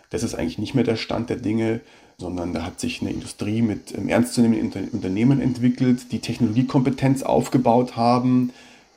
Das 0.09 0.23
ist 0.23 0.35
eigentlich 0.35 0.59
nicht 0.59 0.75
mehr 0.75 0.83
der 0.83 0.97
Stand 0.97 1.29
der 1.29 1.37
Dinge, 1.37 1.81
sondern 2.17 2.53
da 2.53 2.63
hat 2.63 2.79
sich 2.79 3.01
eine 3.01 3.11
Industrie 3.11 3.61
mit 3.61 3.93
ernstzunehmenden 3.93 4.89
Unternehmen 4.89 5.41
entwickelt, 5.41 6.11
die 6.11 6.19
Technologiekompetenz 6.19 7.23
aufgebaut 7.23 7.97
haben, 7.97 8.51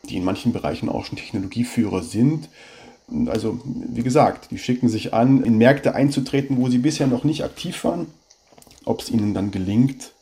die 0.04 0.16
in 0.16 0.24
manchen 0.24 0.52
Bereichen 0.52 0.88
auch 0.88 1.04
schon 1.04 1.18
Technologieführer 1.18 2.02
sind. 2.02 2.48
Also, 3.26 3.60
wie 3.64 4.02
gesagt, 4.02 4.50
die 4.50 4.58
schicken 4.58 4.88
sich 4.88 5.14
an, 5.14 5.42
in 5.42 5.56
Märkte 5.56 5.94
einzutreten, 5.94 6.58
wo 6.58 6.68
sie 6.68 6.78
bisher 6.78 7.06
noch 7.06 7.24
nicht 7.24 7.42
aktiv 7.42 7.82
waren 7.82 8.06
ob 8.88 9.01
es 9.03 9.11
ihnen 9.11 9.35
dann 9.35 9.51
gelingt, 9.51 10.12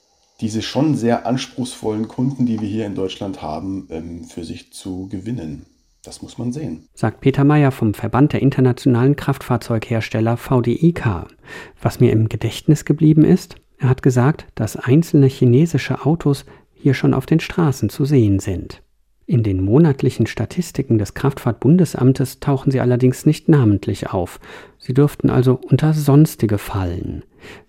diese 0.41 0.61
schon 0.61 0.97
sehr 0.97 1.27
anspruchsvollen 1.27 2.09
Kunden, 2.09 2.47
die 2.47 2.61
wir 2.61 2.69
hier 2.69 2.87
in 2.87 2.95
Deutschland 2.95 3.41
haben, 3.41 3.87
ähm, 3.91 4.25
für 4.25 4.45
sich 4.45 4.73
zu 4.73 5.09
gewinnen. 5.09 5.67
Das 6.03 6.23
muss 6.23 6.39
man 6.39 6.53
sehen. 6.53 6.87
Sagt 6.95 7.21
Peter 7.21 7.43
Meyer 7.43 7.73
vom 7.73 7.95
Verband 7.95 8.33
der 8.33 8.43
internationalen 8.43 9.17
Kraftfahrzeughersteller 9.17 10.37
VDIK. 10.37 11.27
Was 11.81 12.01
mir 12.01 12.13
im 12.13 12.29
Gedächtnis 12.29 12.85
geblieben 12.85 13.25
ist, 13.25 13.57
er 13.79 13.89
hat 13.89 14.03
gesagt, 14.03 14.47
dass 14.55 14.77
einzelne 14.77 15.27
chinesische 15.27 16.05
Autos 16.05 16.45
hier 16.75 16.95
schon 16.95 17.15
auf 17.15 17.27
den 17.27 17.41
Straßen 17.41 17.89
zu 17.89 18.05
sehen 18.05 18.39
sind. 18.39 18.83
In 19.29 19.43
den 19.43 19.65
monatlichen 19.65 20.29
Statistiken 20.29 20.99
des 20.99 21.15
Kraftfahrtbundesamtes 21.15 22.39
tauchen 22.39 22.71
sie 22.71 22.81
allerdings 22.81 23.27
nicht 23.27 23.49
namentlich 23.49 24.11
auf. 24.11 24.39
Sie 24.79 24.95
dürften 24.95 25.31
also 25.31 25.59
unter 25.69 25.95
sonstige 25.95 26.59
fallen. 26.59 27.25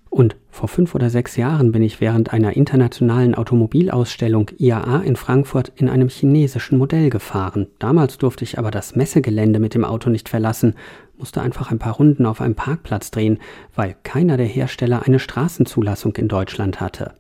Und 0.10 0.36
vor 0.50 0.70
fünf 0.70 0.96
oder 0.96 1.10
sechs 1.10 1.36
Jahren 1.36 1.72
bin 1.72 1.84
ich 1.84 2.02
während 2.02 2.34
einer 2.34 2.56
internationalen 2.56 3.36
Automobilausstellung 3.36 4.50
IAA 4.58 5.02
in 5.02 5.15
Frankfurt 5.15 5.72
in 5.76 5.89
einem 5.89 6.10
chinesischen 6.10 6.78
Modell 6.78 7.10
gefahren. 7.10 7.67
Damals 7.80 8.17
durfte 8.17 8.43
ich 8.43 8.58
aber 8.58 8.72
das 8.72 8.96
Messegelände 8.96 9.60
mit 9.60 9.74
dem 9.74 9.86
Auto 9.86 10.10
nicht 10.10 10.30
verlassen, 10.30 10.76
musste 11.17 11.41
einfach 11.41 11.72
ein 11.72 11.80
paar 11.80 11.93
Runden 11.93 12.26
auf 12.26 12.41
einem 12.41 12.56
Parkplatz 12.56 13.12
drehen, 13.12 13.39
weil 13.76 13.96
keiner 14.04 14.38
der 14.38 14.46
Hersteller 14.46 15.04
eine 15.06 15.20
Straßenzulassung 15.20 16.15
in 16.15 16.28
Deutschland 16.28 16.80
hatte. 16.80 17.13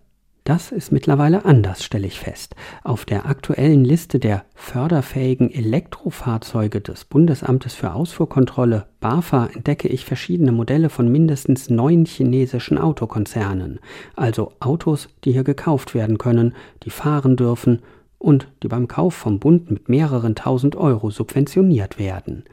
Das 0.47 0.71
ist 0.71 0.93
mittlerweile 0.93 1.43
anders, 1.43 1.83
stelle 1.83 2.07
ich 2.07 2.21
fest. 2.21 2.55
Auf 2.85 3.03
der 3.03 3.25
aktuellen 3.25 3.83
Liste 3.83 4.17
der 4.17 4.45
förderfähigen 4.55 5.51
Elektrofahrzeuge 5.51 6.79
des 6.79 7.03
Bundesamtes 7.03 7.73
für 7.73 7.91
Ausfuhrkontrolle 7.91 8.85
BAFA 9.01 9.47
entdecke 9.47 9.89
ich 9.89 10.05
verschiedene 10.05 10.53
Modelle 10.53 10.89
von 10.89 11.11
mindestens 11.11 11.69
neun 11.69 12.05
chinesischen 12.05 12.77
Autokonzernen, 12.77 13.81
also 14.15 14.53
Autos, 14.61 15.09
die 15.25 15.33
hier 15.33 15.43
gekauft 15.43 15.93
werden 15.93 16.17
können, 16.17 16.55
die 16.83 16.91
fahren 16.91 17.35
dürfen 17.35 17.81
und 18.17 18.47
die 18.63 18.69
beim 18.69 18.87
Kauf 18.87 19.15
vom 19.15 19.39
Bund 19.39 19.69
mit 19.69 19.89
mehreren 19.89 20.33
tausend 20.33 20.77
Euro 20.77 21.09
subventioniert 21.09 21.99
werden. 21.99 22.45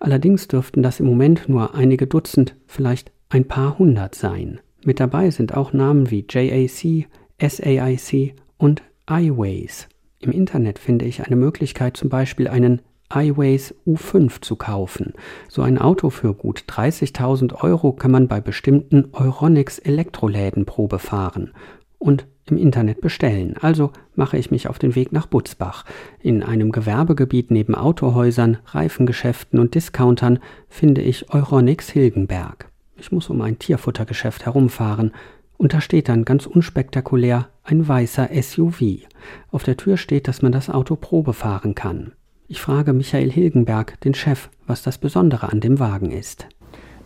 Allerdings 0.00 0.48
dürften 0.48 0.82
das 0.82 0.98
im 0.98 1.06
Moment 1.06 1.48
nur 1.48 1.76
einige 1.76 2.08
Dutzend, 2.08 2.56
vielleicht 2.66 3.12
ein 3.28 3.46
paar 3.46 3.78
hundert 3.78 4.16
sein. 4.16 4.58
Mit 4.84 4.98
dabei 4.98 5.30
sind 5.30 5.54
auch 5.54 5.72
Namen 5.72 6.10
wie 6.10 6.26
JAC, 6.28 7.06
SAIC 7.40 8.34
und 8.56 8.82
iWays. 9.10 9.88
Im 10.20 10.32
Internet 10.32 10.78
finde 10.78 11.04
ich 11.04 11.24
eine 11.24 11.36
Möglichkeit, 11.36 11.96
zum 11.96 12.08
Beispiel 12.08 12.48
einen 12.48 12.80
iWays 13.14 13.74
U5 13.86 14.40
zu 14.40 14.56
kaufen. 14.56 15.12
So 15.48 15.62
ein 15.62 15.78
Auto 15.78 16.10
für 16.10 16.34
gut 16.34 16.64
30.000 16.68 17.62
Euro 17.62 17.92
kann 17.92 18.10
man 18.10 18.26
bei 18.26 18.40
bestimmten 18.40 19.08
Euronics 19.12 19.78
Elektroläden 19.78 20.64
Probe 20.64 20.98
fahren 20.98 21.52
und 21.98 22.26
im 22.48 22.56
Internet 22.56 23.00
bestellen. 23.00 23.56
Also 23.60 23.90
mache 24.14 24.38
ich 24.38 24.50
mich 24.50 24.68
auf 24.68 24.78
den 24.78 24.94
Weg 24.94 25.12
nach 25.12 25.26
Butzbach. 25.26 25.84
In 26.20 26.42
einem 26.42 26.72
Gewerbegebiet 26.72 27.50
neben 27.50 27.74
Autohäusern, 27.74 28.58
Reifengeschäften 28.66 29.58
und 29.58 29.74
Discountern 29.74 30.38
finde 30.68 31.02
ich 31.02 31.32
Euronics 31.32 31.90
Hilgenberg. 31.90 32.70
Ich 32.98 33.12
muss 33.12 33.28
um 33.28 33.42
ein 33.42 33.58
Tierfuttergeschäft 33.58 34.46
herumfahren. 34.46 35.12
Und 35.58 35.72
da 35.72 35.80
steht 35.80 36.08
dann 36.08 36.24
ganz 36.24 36.46
unspektakulär 36.46 37.48
ein 37.64 37.86
weißer 37.86 38.28
SUV. 38.42 39.06
Auf 39.50 39.62
der 39.62 39.76
Tür 39.76 39.96
steht, 39.96 40.28
dass 40.28 40.42
man 40.42 40.52
das 40.52 40.68
Auto 40.68 40.96
Probe 40.96 41.32
fahren 41.32 41.74
kann. 41.74 42.12
Ich 42.48 42.60
frage 42.60 42.92
Michael 42.92 43.30
Hilgenberg, 43.30 44.00
den 44.00 44.14
Chef, 44.14 44.50
was 44.66 44.82
das 44.82 44.98
Besondere 44.98 45.50
an 45.50 45.60
dem 45.60 45.80
Wagen 45.80 46.10
ist. 46.10 46.46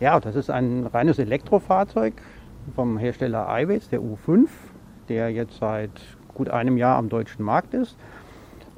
Ja, 0.00 0.20
das 0.20 0.36
ist 0.36 0.50
ein 0.50 0.86
reines 0.86 1.18
Elektrofahrzeug 1.18 2.14
vom 2.74 2.98
Hersteller 2.98 3.46
iWays, 3.48 3.88
der 3.88 4.00
U5, 4.00 4.48
der 5.08 5.30
jetzt 5.30 5.58
seit 5.58 5.90
gut 6.34 6.50
einem 6.50 6.76
Jahr 6.76 6.96
am 6.96 7.08
deutschen 7.08 7.44
Markt 7.44 7.74
ist. 7.74 7.96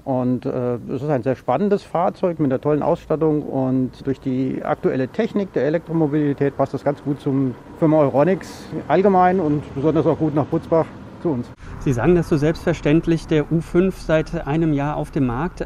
Und 0.05 0.47
äh, 0.47 0.75
es 0.88 1.03
ist 1.03 1.09
ein 1.09 1.23
sehr 1.23 1.37
spannendes 1.37 1.85
Fahrzeug 1.85 2.41
mit 2.41 2.51
einer 2.51 2.61
tollen 2.61 2.83
Ausstattung 2.83 3.43
und 3.43 4.05
durch 4.05 4.19
die 4.19 4.61
aktuelle 4.65 5.07
Technik 5.07 5.53
der 5.53 5.65
Elektromobilität 5.65 6.57
passt 6.57 6.75
das 6.75 6.83
ganz 6.83 7.03
gut 7.05 7.21
zum 7.21 7.55
Firma 7.79 7.99
Euronics 7.99 8.65
allgemein 8.88 9.38
und 9.38 9.62
besonders 9.77 10.07
auch 10.07 10.19
gut 10.19 10.35
nach 10.35 10.47
Butzbach 10.47 10.87
zu 11.23 11.31
uns. 11.31 11.51
Sie 11.79 11.93
sagen 11.93 12.17
das 12.17 12.29
so 12.29 12.37
selbstverständlich, 12.37 13.29
der 13.29 13.45
U5 13.45 13.93
seit 13.97 14.47
einem 14.47 14.73
Jahr 14.73 14.97
auf 14.97 15.12
dem 15.12 15.27
Markt. 15.27 15.65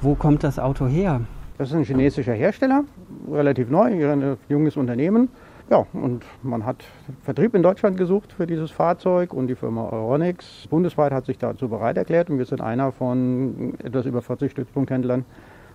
Wo 0.00 0.14
kommt 0.14 0.42
das 0.42 0.58
Auto 0.58 0.86
her? 0.86 1.20
Das 1.56 1.70
ist 1.70 1.74
ein 1.74 1.84
chinesischer 1.84 2.34
Hersteller, 2.34 2.84
relativ 3.30 3.68
neu, 3.70 3.86
ein 3.86 4.36
junges 4.48 4.76
Unternehmen. 4.76 5.28
Ja, 5.70 5.86
und 5.92 6.24
man 6.42 6.64
hat 6.64 6.82
Vertrieb 7.22 7.54
in 7.54 7.62
Deutschland 7.62 7.98
gesucht 7.98 8.32
für 8.32 8.46
dieses 8.46 8.70
Fahrzeug 8.70 9.34
und 9.34 9.48
die 9.48 9.54
Firma 9.54 9.90
Euronics 9.90 10.66
bundesweit 10.70 11.12
hat 11.12 11.26
sich 11.26 11.36
dazu 11.36 11.68
bereit 11.68 11.98
erklärt 11.98 12.30
und 12.30 12.38
wir 12.38 12.46
sind 12.46 12.62
einer 12.62 12.90
von 12.90 13.74
etwas 13.84 14.06
über 14.06 14.22
40 14.22 14.50
Stützpunkthändlern 14.50 15.26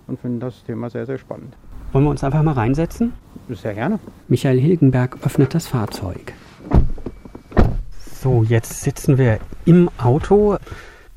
und 0.08 0.20
finden 0.20 0.40
das 0.40 0.64
Thema 0.64 0.90
sehr, 0.90 1.06
sehr 1.06 1.20
spannend. 1.20 1.56
Wollen 1.92 2.06
wir 2.06 2.10
uns 2.10 2.24
einfach 2.24 2.42
mal 2.42 2.54
reinsetzen? 2.54 3.14
Sehr 3.50 3.76
gerne. 3.76 4.00
Michael 4.28 4.60
Hilgenberg 4.60 5.18
öffnet 5.24 5.54
das 5.54 5.68
Fahrzeug. 5.68 6.34
So, 8.24 8.44
jetzt 8.44 8.82
sitzen 8.82 9.20
wir 9.20 9.38
im 9.66 9.92
Auto. 10.00 10.58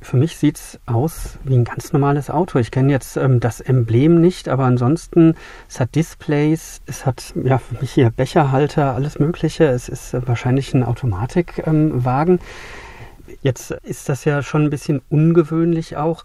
Für 0.06 0.18
mich 0.18 0.36
sieht 0.36 0.56
es 0.56 0.78
aus 0.86 1.36
wie 1.42 1.56
ein 1.56 1.64
ganz 1.64 1.92
normales 1.92 2.30
Auto. 2.30 2.60
Ich 2.60 2.70
kenne 2.70 2.92
jetzt 2.92 3.16
ähm, 3.16 3.40
das 3.40 3.60
Emblem 3.60 4.20
nicht, 4.20 4.48
aber 4.48 4.62
ansonsten, 4.62 5.34
es 5.68 5.80
hat 5.80 5.96
Displays, 5.96 6.80
es 6.86 7.04
hat 7.04 7.34
ja 7.42 7.58
für 7.58 7.74
mich 7.80 7.90
hier 7.90 8.10
Becherhalter, 8.10 8.94
alles 8.94 9.18
Mögliche. 9.18 9.64
Es 9.64 9.88
ist 9.88 10.14
äh, 10.14 10.20
wahrscheinlich 10.28 10.72
ein 10.74 10.84
Automatikwagen. 10.84 12.34
Ähm, 12.34 12.40
jetzt 13.42 13.72
ist 13.72 14.08
das 14.08 14.24
ja 14.24 14.44
schon 14.44 14.66
ein 14.66 14.70
bisschen 14.70 15.02
ungewöhnlich 15.10 15.96
auch. 15.96 16.22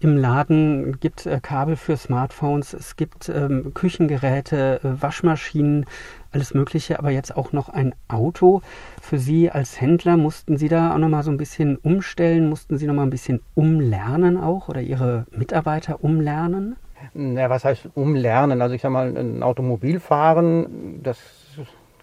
Im 0.00 0.16
Laden 0.16 0.98
gibt 1.00 1.26
äh, 1.26 1.40
Kabel 1.40 1.76
für 1.76 1.96
Smartphones, 1.96 2.74
es 2.74 2.96
gibt 2.96 3.28
ähm, 3.28 3.72
Küchengeräte, 3.74 4.80
äh, 4.82 5.02
Waschmaschinen, 5.02 5.86
alles 6.32 6.52
Mögliche, 6.52 6.98
aber 6.98 7.10
jetzt 7.10 7.36
auch 7.36 7.52
noch 7.52 7.68
ein 7.68 7.94
Auto. 8.08 8.60
Für 9.00 9.18
Sie 9.18 9.50
als 9.50 9.80
Händler 9.80 10.16
mussten 10.16 10.56
Sie 10.56 10.68
da 10.68 10.94
auch 10.94 10.98
noch 10.98 11.08
mal 11.08 11.22
so 11.22 11.30
ein 11.30 11.36
bisschen 11.36 11.76
umstellen, 11.76 12.48
mussten 12.48 12.76
Sie 12.76 12.86
noch 12.86 12.94
mal 12.94 13.04
ein 13.04 13.10
bisschen 13.10 13.40
umlernen 13.54 14.36
auch 14.36 14.68
oder 14.68 14.80
Ihre 14.80 15.26
Mitarbeiter 15.30 16.02
umlernen? 16.02 16.76
Ja, 17.14 17.50
was 17.50 17.64
heißt 17.64 17.90
umlernen? 17.94 18.62
Also 18.62 18.74
ich 18.74 18.82
sage 18.82 18.92
mal, 18.92 19.16
ein 19.16 19.42
Automobilfahren, 19.42 21.02
das 21.02 21.18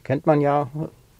kennt 0.03 0.25
man 0.25 0.41
ja 0.41 0.69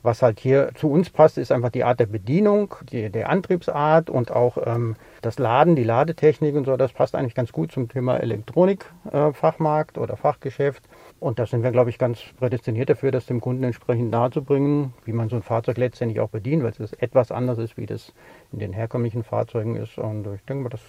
Was 0.04 0.22
halt 0.22 0.40
hier 0.40 0.72
zu 0.76 0.90
uns 0.90 1.10
passt, 1.10 1.38
ist 1.38 1.52
einfach 1.52 1.70
die 1.70 1.84
Art 1.84 2.00
der 2.00 2.08
Bedienung, 2.08 2.76
die, 2.92 3.10
der 3.10 3.30
Antriebsart 3.30 4.10
und 4.10 4.32
auch 4.32 4.58
ähm, 4.66 4.96
das 5.22 5.38
Laden, 5.38 5.76
die 5.76 5.84
Ladetechnik 5.84 6.56
und 6.56 6.66
so. 6.66 6.76
Das 6.76 6.94
passt 6.94 7.16
eigentlich 7.16 7.36
ganz 7.36 7.52
gut 7.52 7.72
zum 7.72 7.88
Thema 7.88 8.18
Elektronikfachmarkt 8.18 9.98
äh, 9.98 10.00
oder 10.00 10.18
Fachgeschäft. 10.18 10.84
Und 11.20 11.38
da 11.38 11.46
sind 11.46 11.62
wir, 11.62 11.72
glaube 11.72 11.92
ich, 11.92 12.00
ganz 12.00 12.20
prädestiniert 12.40 12.90
dafür, 12.90 13.12
das 13.12 13.28
dem 13.28 13.42
Kunden 13.42 13.64
entsprechend 13.64 14.10
nahezubringen, 14.10 14.94
wie 15.06 15.14
man 15.14 15.30
so 15.30 15.36
ein 15.36 15.44
Fahrzeug 15.44 15.78
letztendlich 15.78 16.20
auch 16.20 16.30
bedient, 16.30 16.64
weil 16.64 16.74
es 16.80 16.94
etwas 16.94 17.32
anders 17.32 17.60
ist, 17.60 17.78
wie 17.78 17.86
das 17.86 18.14
in 18.52 18.60
den 18.60 18.74
herkömmlichen 18.74 19.24
Fahrzeugen 19.24 19.76
ist. 19.76 20.00
Und 20.00 20.26
ich 20.34 20.44
denke 20.46 20.64
mal, 20.64 20.70
das 20.70 20.82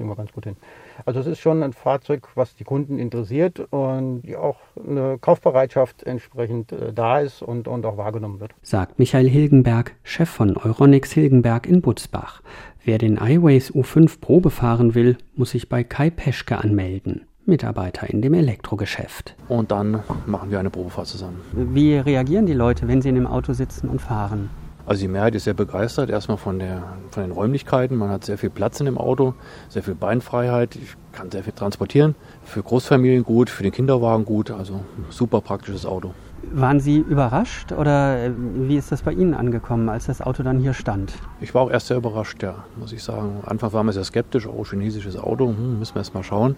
kriegen 0.00 0.08
wir 0.08 0.16
ganz 0.16 0.32
gut 0.32 0.44
hin. 0.44 0.56
Also 1.04 1.20
es 1.20 1.26
ist 1.26 1.40
schon 1.40 1.62
ein 1.62 1.74
Fahrzeug, 1.74 2.28
was 2.34 2.54
die 2.54 2.64
Kunden 2.64 2.98
interessiert 2.98 3.60
und 3.70 4.22
auch 4.34 4.56
eine 4.82 5.18
Kaufbereitschaft 5.18 6.04
entsprechend 6.04 6.72
äh, 6.72 6.94
da 6.94 7.20
ist 7.20 7.42
und, 7.42 7.68
und 7.68 7.84
auch 7.84 7.98
wahrgenommen 7.98 8.40
wird. 8.40 8.52
Sagt 8.62 8.98
Michael 8.98 9.28
Hilgenberg, 9.28 9.94
Chef 10.02 10.30
von 10.30 10.56
Euronics 10.56 11.12
Hilgenberg 11.12 11.66
in 11.66 11.82
Butzbach. 11.82 12.40
Wer 12.82 12.96
den 12.96 13.18
iWays 13.18 13.72
U5 13.74 14.20
Probe 14.20 14.48
fahren 14.48 14.94
will, 14.94 15.18
muss 15.36 15.50
sich 15.50 15.68
bei 15.68 15.84
Kai 15.84 16.08
Peschke 16.08 16.56
anmelden. 16.56 17.26
Mitarbeiter 17.44 18.08
in 18.08 18.22
dem 18.22 18.32
Elektrogeschäft. 18.32 19.34
Und 19.48 19.70
dann 19.70 20.02
machen 20.24 20.50
wir 20.50 20.60
eine 20.60 20.70
Probefahrt 20.70 21.08
zusammen. 21.08 21.40
Wie 21.52 21.96
reagieren 21.96 22.46
die 22.46 22.54
Leute, 22.54 22.88
wenn 22.88 23.02
sie 23.02 23.10
in 23.10 23.16
dem 23.16 23.26
Auto 23.26 23.52
sitzen 23.52 23.90
und 23.90 24.00
fahren? 24.00 24.48
Also 24.86 25.02
die 25.02 25.08
Mehrheit 25.08 25.34
ist 25.34 25.44
sehr 25.44 25.54
begeistert, 25.54 26.10
erstmal 26.10 26.36
von, 26.36 26.58
der, 26.58 26.82
von 27.10 27.22
den 27.22 27.32
Räumlichkeiten. 27.32 27.96
Man 27.96 28.10
hat 28.10 28.24
sehr 28.24 28.38
viel 28.38 28.50
Platz 28.50 28.80
in 28.80 28.86
dem 28.86 28.98
Auto, 28.98 29.34
sehr 29.68 29.82
viel 29.82 29.94
Beinfreiheit. 29.94 30.76
Ich 30.76 30.96
kann 31.12 31.30
sehr 31.30 31.44
viel 31.44 31.52
transportieren. 31.52 32.14
Für 32.44 32.62
Großfamilien 32.62 33.24
gut, 33.24 33.50
für 33.50 33.62
den 33.62 33.72
Kinderwagen 33.72 34.24
gut. 34.24 34.50
Also 34.50 34.80
super 35.10 35.40
praktisches 35.40 35.86
Auto. 35.86 36.14
Waren 36.52 36.80
Sie 36.80 36.96
überrascht 36.96 37.70
oder 37.72 38.24
äh, 38.24 38.30
wie 38.36 38.76
ist 38.76 38.90
das 38.90 39.02
bei 39.02 39.12
Ihnen 39.12 39.34
angekommen, 39.34 39.88
als 39.88 40.06
das 40.06 40.22
Auto 40.22 40.42
dann 40.42 40.58
hier 40.58 40.72
stand? 40.72 41.12
Ich 41.40 41.54
war 41.54 41.62
auch 41.62 41.70
erst 41.70 41.88
sehr 41.88 41.98
überrascht, 41.98 42.42
ja, 42.42 42.64
muss 42.76 42.92
ich 42.92 43.02
sagen. 43.02 43.42
Anfangs 43.44 43.74
war 43.74 43.84
man 43.84 43.92
sehr 43.92 44.04
skeptisch, 44.04 44.46
oh, 44.46 44.64
chinesisches 44.64 45.18
Auto, 45.18 45.48
hm, 45.48 45.78
müssen 45.78 45.94
wir 45.94 46.00
erst 46.00 46.14
mal 46.14 46.24
schauen. 46.24 46.56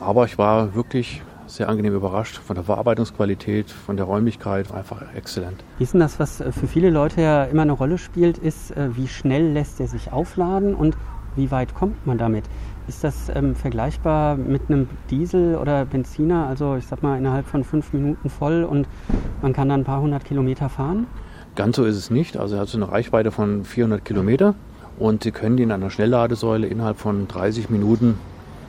Aber 0.00 0.24
ich 0.24 0.36
war 0.36 0.74
wirklich 0.74 1.22
sehr 1.46 1.68
angenehm 1.68 1.94
überrascht 1.94 2.38
von 2.38 2.54
der 2.56 2.64
Verarbeitungsqualität, 2.64 3.70
von 3.70 3.96
der 3.96 4.06
Räumlichkeit, 4.06 4.72
einfach 4.72 5.02
exzellent. 5.14 5.64
Wie 5.78 5.84
ist 5.84 5.92
denn 5.92 6.00
das, 6.00 6.18
was 6.18 6.40
äh, 6.40 6.52
für 6.52 6.66
viele 6.66 6.90
Leute 6.90 7.20
ja 7.20 7.44
immer 7.44 7.62
eine 7.62 7.72
Rolle 7.72 7.98
spielt, 7.98 8.38
ist, 8.38 8.70
äh, 8.76 8.96
wie 8.96 9.08
schnell 9.08 9.52
lässt 9.52 9.80
er 9.80 9.88
sich 9.88 10.12
aufladen 10.12 10.74
und 10.74 10.96
wie 11.36 11.50
weit 11.50 11.74
kommt 11.74 12.06
man 12.06 12.18
damit? 12.18 12.44
Ist 12.86 13.02
das 13.02 13.30
ähm, 13.34 13.56
vergleichbar 13.56 14.36
mit 14.36 14.62
einem 14.68 14.88
Diesel 15.10 15.56
oder 15.56 15.84
Benziner? 15.84 16.46
Also 16.46 16.76
ich 16.76 16.86
sag 16.86 17.02
mal 17.02 17.18
innerhalb 17.18 17.46
von 17.46 17.64
fünf 17.64 17.92
Minuten 17.92 18.28
voll 18.28 18.62
und 18.64 18.86
man 19.42 19.52
kann 19.52 19.68
dann 19.68 19.80
ein 19.80 19.84
paar 19.84 20.00
hundert 20.00 20.24
Kilometer 20.24 20.68
fahren? 20.68 21.06
Ganz 21.56 21.76
so 21.76 21.84
ist 21.84 21.96
es 21.96 22.10
nicht. 22.10 22.36
Also 22.36 22.56
er 22.56 22.62
hat 22.62 22.68
so 22.68 22.78
eine 22.78 22.90
Reichweite 22.90 23.30
von 23.30 23.64
400 23.64 24.04
Kilometer 24.04 24.54
und 24.98 25.22
Sie 25.24 25.32
können 25.32 25.58
ihn 25.58 25.72
an 25.72 25.82
einer 25.82 25.90
Schnellladesäule 25.90 26.66
innerhalb 26.66 26.98
von 26.98 27.26
30 27.26 27.70
Minuten 27.70 28.18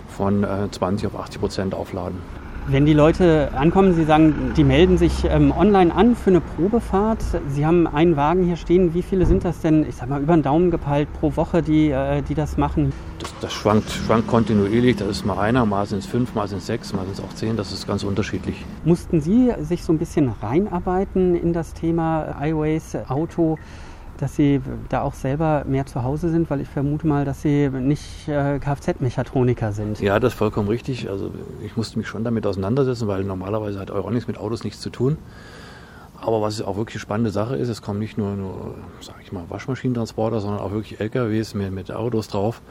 von 0.07 0.43
äh, 0.43 0.69
20 0.71 1.07
auf 1.07 1.19
80 1.19 1.41
Prozent 1.41 1.73
aufladen. 1.73 2.17
Wenn 2.67 2.87
die 2.87 2.93
Leute 2.93 3.51
ankommen, 3.55 3.93
Sie 3.93 4.05
sagen, 4.05 4.53
die 4.57 4.63
melden 4.63 4.97
sich 4.97 5.23
ähm, 5.25 5.51
online 5.51 5.93
an 5.93 6.15
für 6.15 6.31
eine 6.31 6.41
Probefahrt. 6.41 7.19
Sie 7.49 7.63
haben 7.63 7.85
einen 7.85 8.15
Wagen 8.15 8.43
hier 8.43 8.55
stehen. 8.55 8.95
Wie 8.95 9.03
viele 9.03 9.27
sind 9.27 9.45
das 9.45 9.59
denn, 9.59 9.87
ich 9.87 9.97
sag 9.97 10.09
mal, 10.09 10.19
über 10.19 10.35
den 10.35 10.41
Daumen 10.41 10.71
gepeilt 10.71 11.07
pro 11.13 11.35
Woche, 11.35 11.61
die, 11.61 11.91
äh, 11.91 12.23
die 12.23 12.33
das 12.33 12.57
machen? 12.57 12.91
Das, 13.19 13.31
das, 13.39 13.53
schwankt, 13.53 13.91
schwankt 13.91 14.27
kontinuierlich. 14.27 14.95
Das 14.95 15.09
ist 15.09 15.25
mal 15.27 15.37
einer, 15.37 15.63
mal 15.67 15.85
sind 15.85 15.99
es 15.99 16.07
fünf, 16.07 16.33
mal 16.33 16.47
sind 16.47 16.57
es 16.57 16.65
sechs, 16.65 16.91
mal 16.91 17.05
sind 17.05 17.19
es 17.19 17.23
auch 17.23 17.33
zehn. 17.35 17.55
Das 17.55 17.71
ist 17.71 17.85
ganz 17.85 18.03
unterschiedlich. 18.03 18.65
Mussten 18.83 19.21
Sie 19.21 19.53
sich 19.61 19.83
so 19.83 19.93
ein 19.93 19.99
bisschen 19.99 20.33
reinarbeiten 20.41 21.35
in 21.35 21.53
das 21.53 21.75
Thema 21.75 22.35
iWays 22.41 22.97
Auto? 23.07 23.59
Dass 24.17 24.35
Sie 24.35 24.61
da 24.89 25.01
auch 25.01 25.13
selber 25.13 25.63
mehr 25.67 25.85
zu 25.85 26.03
Hause 26.03 26.29
sind, 26.29 26.49
weil 26.49 26.61
ich 26.61 26.67
vermute 26.67 27.07
mal, 27.07 27.25
dass 27.25 27.41
Sie 27.41 27.69
nicht 27.69 28.27
äh, 28.27 28.59
Kfz-Mechatroniker 28.59 29.71
sind. 29.71 29.99
Ja, 29.99 30.19
das 30.19 30.33
ist 30.33 30.37
vollkommen 30.37 30.67
richtig. 30.67 31.09
Also 31.09 31.31
ich 31.63 31.75
musste 31.77 31.97
mich 31.97 32.07
schon 32.07 32.23
damit 32.23 32.45
auseinandersetzen, 32.45 33.07
weil 33.07 33.23
normalerweise 33.23 33.79
hat 33.79 33.91
Euronics 33.91 34.27
mit 34.27 34.37
Autos 34.37 34.63
nichts 34.63 34.81
zu 34.81 34.89
tun. 34.89 35.17
Aber 36.19 36.41
was 36.41 36.61
auch 36.61 36.77
wirklich 36.77 36.95
eine 36.95 37.01
spannende 37.01 37.31
Sache 37.31 37.55
ist, 37.55 37.69
es 37.69 37.81
kommen 37.81 37.99
nicht 37.99 38.17
nur, 38.17 38.35
nur 38.35 38.75
sage 39.01 39.19
ich 39.23 39.31
mal, 39.31 39.43
Waschmaschinentransporter, 39.49 40.39
sondern 40.39 40.59
auch 40.59 40.71
wirklich 40.71 40.99
LKWs 40.99 41.53
mit, 41.53 41.71
mit 41.71 41.91
Autos 41.91 42.27
drauf. 42.27 42.61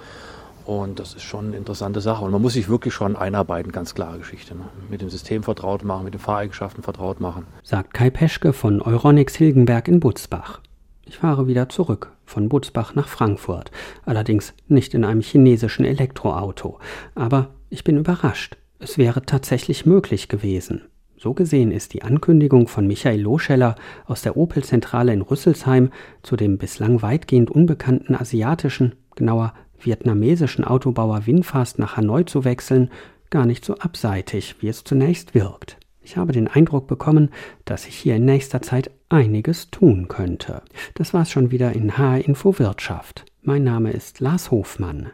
Und 0.64 0.98
das 0.98 1.14
ist 1.14 1.22
schon 1.22 1.48
eine 1.48 1.56
interessante 1.56 2.00
Sache. 2.00 2.24
Und 2.24 2.30
man 2.30 2.40
muss 2.40 2.54
sich 2.54 2.68
wirklich 2.68 2.94
schon 2.94 3.16
einarbeiten, 3.16 3.70
ganz 3.70 3.94
klare 3.94 4.18
Geschichte. 4.18 4.54
Ne? 4.54 4.64
Mit 4.88 5.02
dem 5.02 5.10
System 5.10 5.42
vertraut 5.42 5.84
machen, 5.84 6.04
mit 6.04 6.14
den 6.14 6.20
Fahreigenschaften 6.20 6.82
vertraut 6.82 7.20
machen. 7.20 7.46
Sagt 7.62 7.92
Kai 7.92 8.08
Peschke 8.08 8.52
von 8.54 8.80
Euronics 8.80 9.34
Hilgenberg 9.36 9.88
in 9.88 10.00
Butzbach. 10.00 10.60
Ich 11.06 11.18
fahre 11.18 11.46
wieder 11.46 11.68
zurück 11.68 12.12
von 12.24 12.48
Butzbach 12.48 12.94
nach 12.94 13.08
Frankfurt, 13.08 13.70
allerdings 14.04 14.54
nicht 14.68 14.94
in 14.94 15.04
einem 15.04 15.20
chinesischen 15.20 15.84
Elektroauto. 15.84 16.78
Aber 17.14 17.50
ich 17.68 17.84
bin 17.84 17.98
überrascht. 17.98 18.56
Es 18.78 18.98
wäre 18.98 19.22
tatsächlich 19.22 19.86
möglich 19.86 20.28
gewesen. 20.28 20.82
So 21.16 21.32
gesehen 21.32 21.70
ist 21.70 21.94
die 21.94 22.02
Ankündigung 22.02 22.68
von 22.68 22.86
Michael 22.86 23.20
Loscheller 23.20 23.76
aus 24.06 24.22
der 24.22 24.36
Opel-Zentrale 24.36 25.12
in 25.12 25.22
Rüsselsheim 25.22 25.90
zu 26.22 26.36
dem 26.36 26.58
bislang 26.58 27.02
weitgehend 27.02 27.50
unbekannten 27.50 28.14
asiatischen, 28.14 28.94
genauer 29.14 29.54
vietnamesischen 29.78 30.64
Autobauer 30.64 31.26
Winfast 31.26 31.78
nach 31.78 31.96
Hanoi 31.96 32.24
zu 32.24 32.44
wechseln, 32.44 32.90
gar 33.30 33.46
nicht 33.46 33.64
so 33.64 33.76
abseitig, 33.76 34.56
wie 34.60 34.68
es 34.68 34.84
zunächst 34.84 35.34
wirkt. 35.34 35.78
Ich 36.04 36.18
habe 36.18 36.32
den 36.32 36.48
Eindruck 36.48 36.86
bekommen, 36.86 37.30
dass 37.64 37.84
sich 37.84 37.96
hier 37.96 38.16
in 38.16 38.26
nächster 38.26 38.60
Zeit 38.60 38.90
einiges 39.08 39.70
tun 39.70 40.06
könnte. 40.08 40.62
Das 40.92 41.14
war's 41.14 41.30
schon 41.30 41.50
wieder 41.50 41.72
in 41.72 41.96
HR 41.96 42.18
Info 42.18 42.58
Wirtschaft. 42.58 43.24
Mein 43.40 43.64
Name 43.64 43.90
ist 43.90 44.20
Lars 44.20 44.50
Hofmann. 44.50 45.10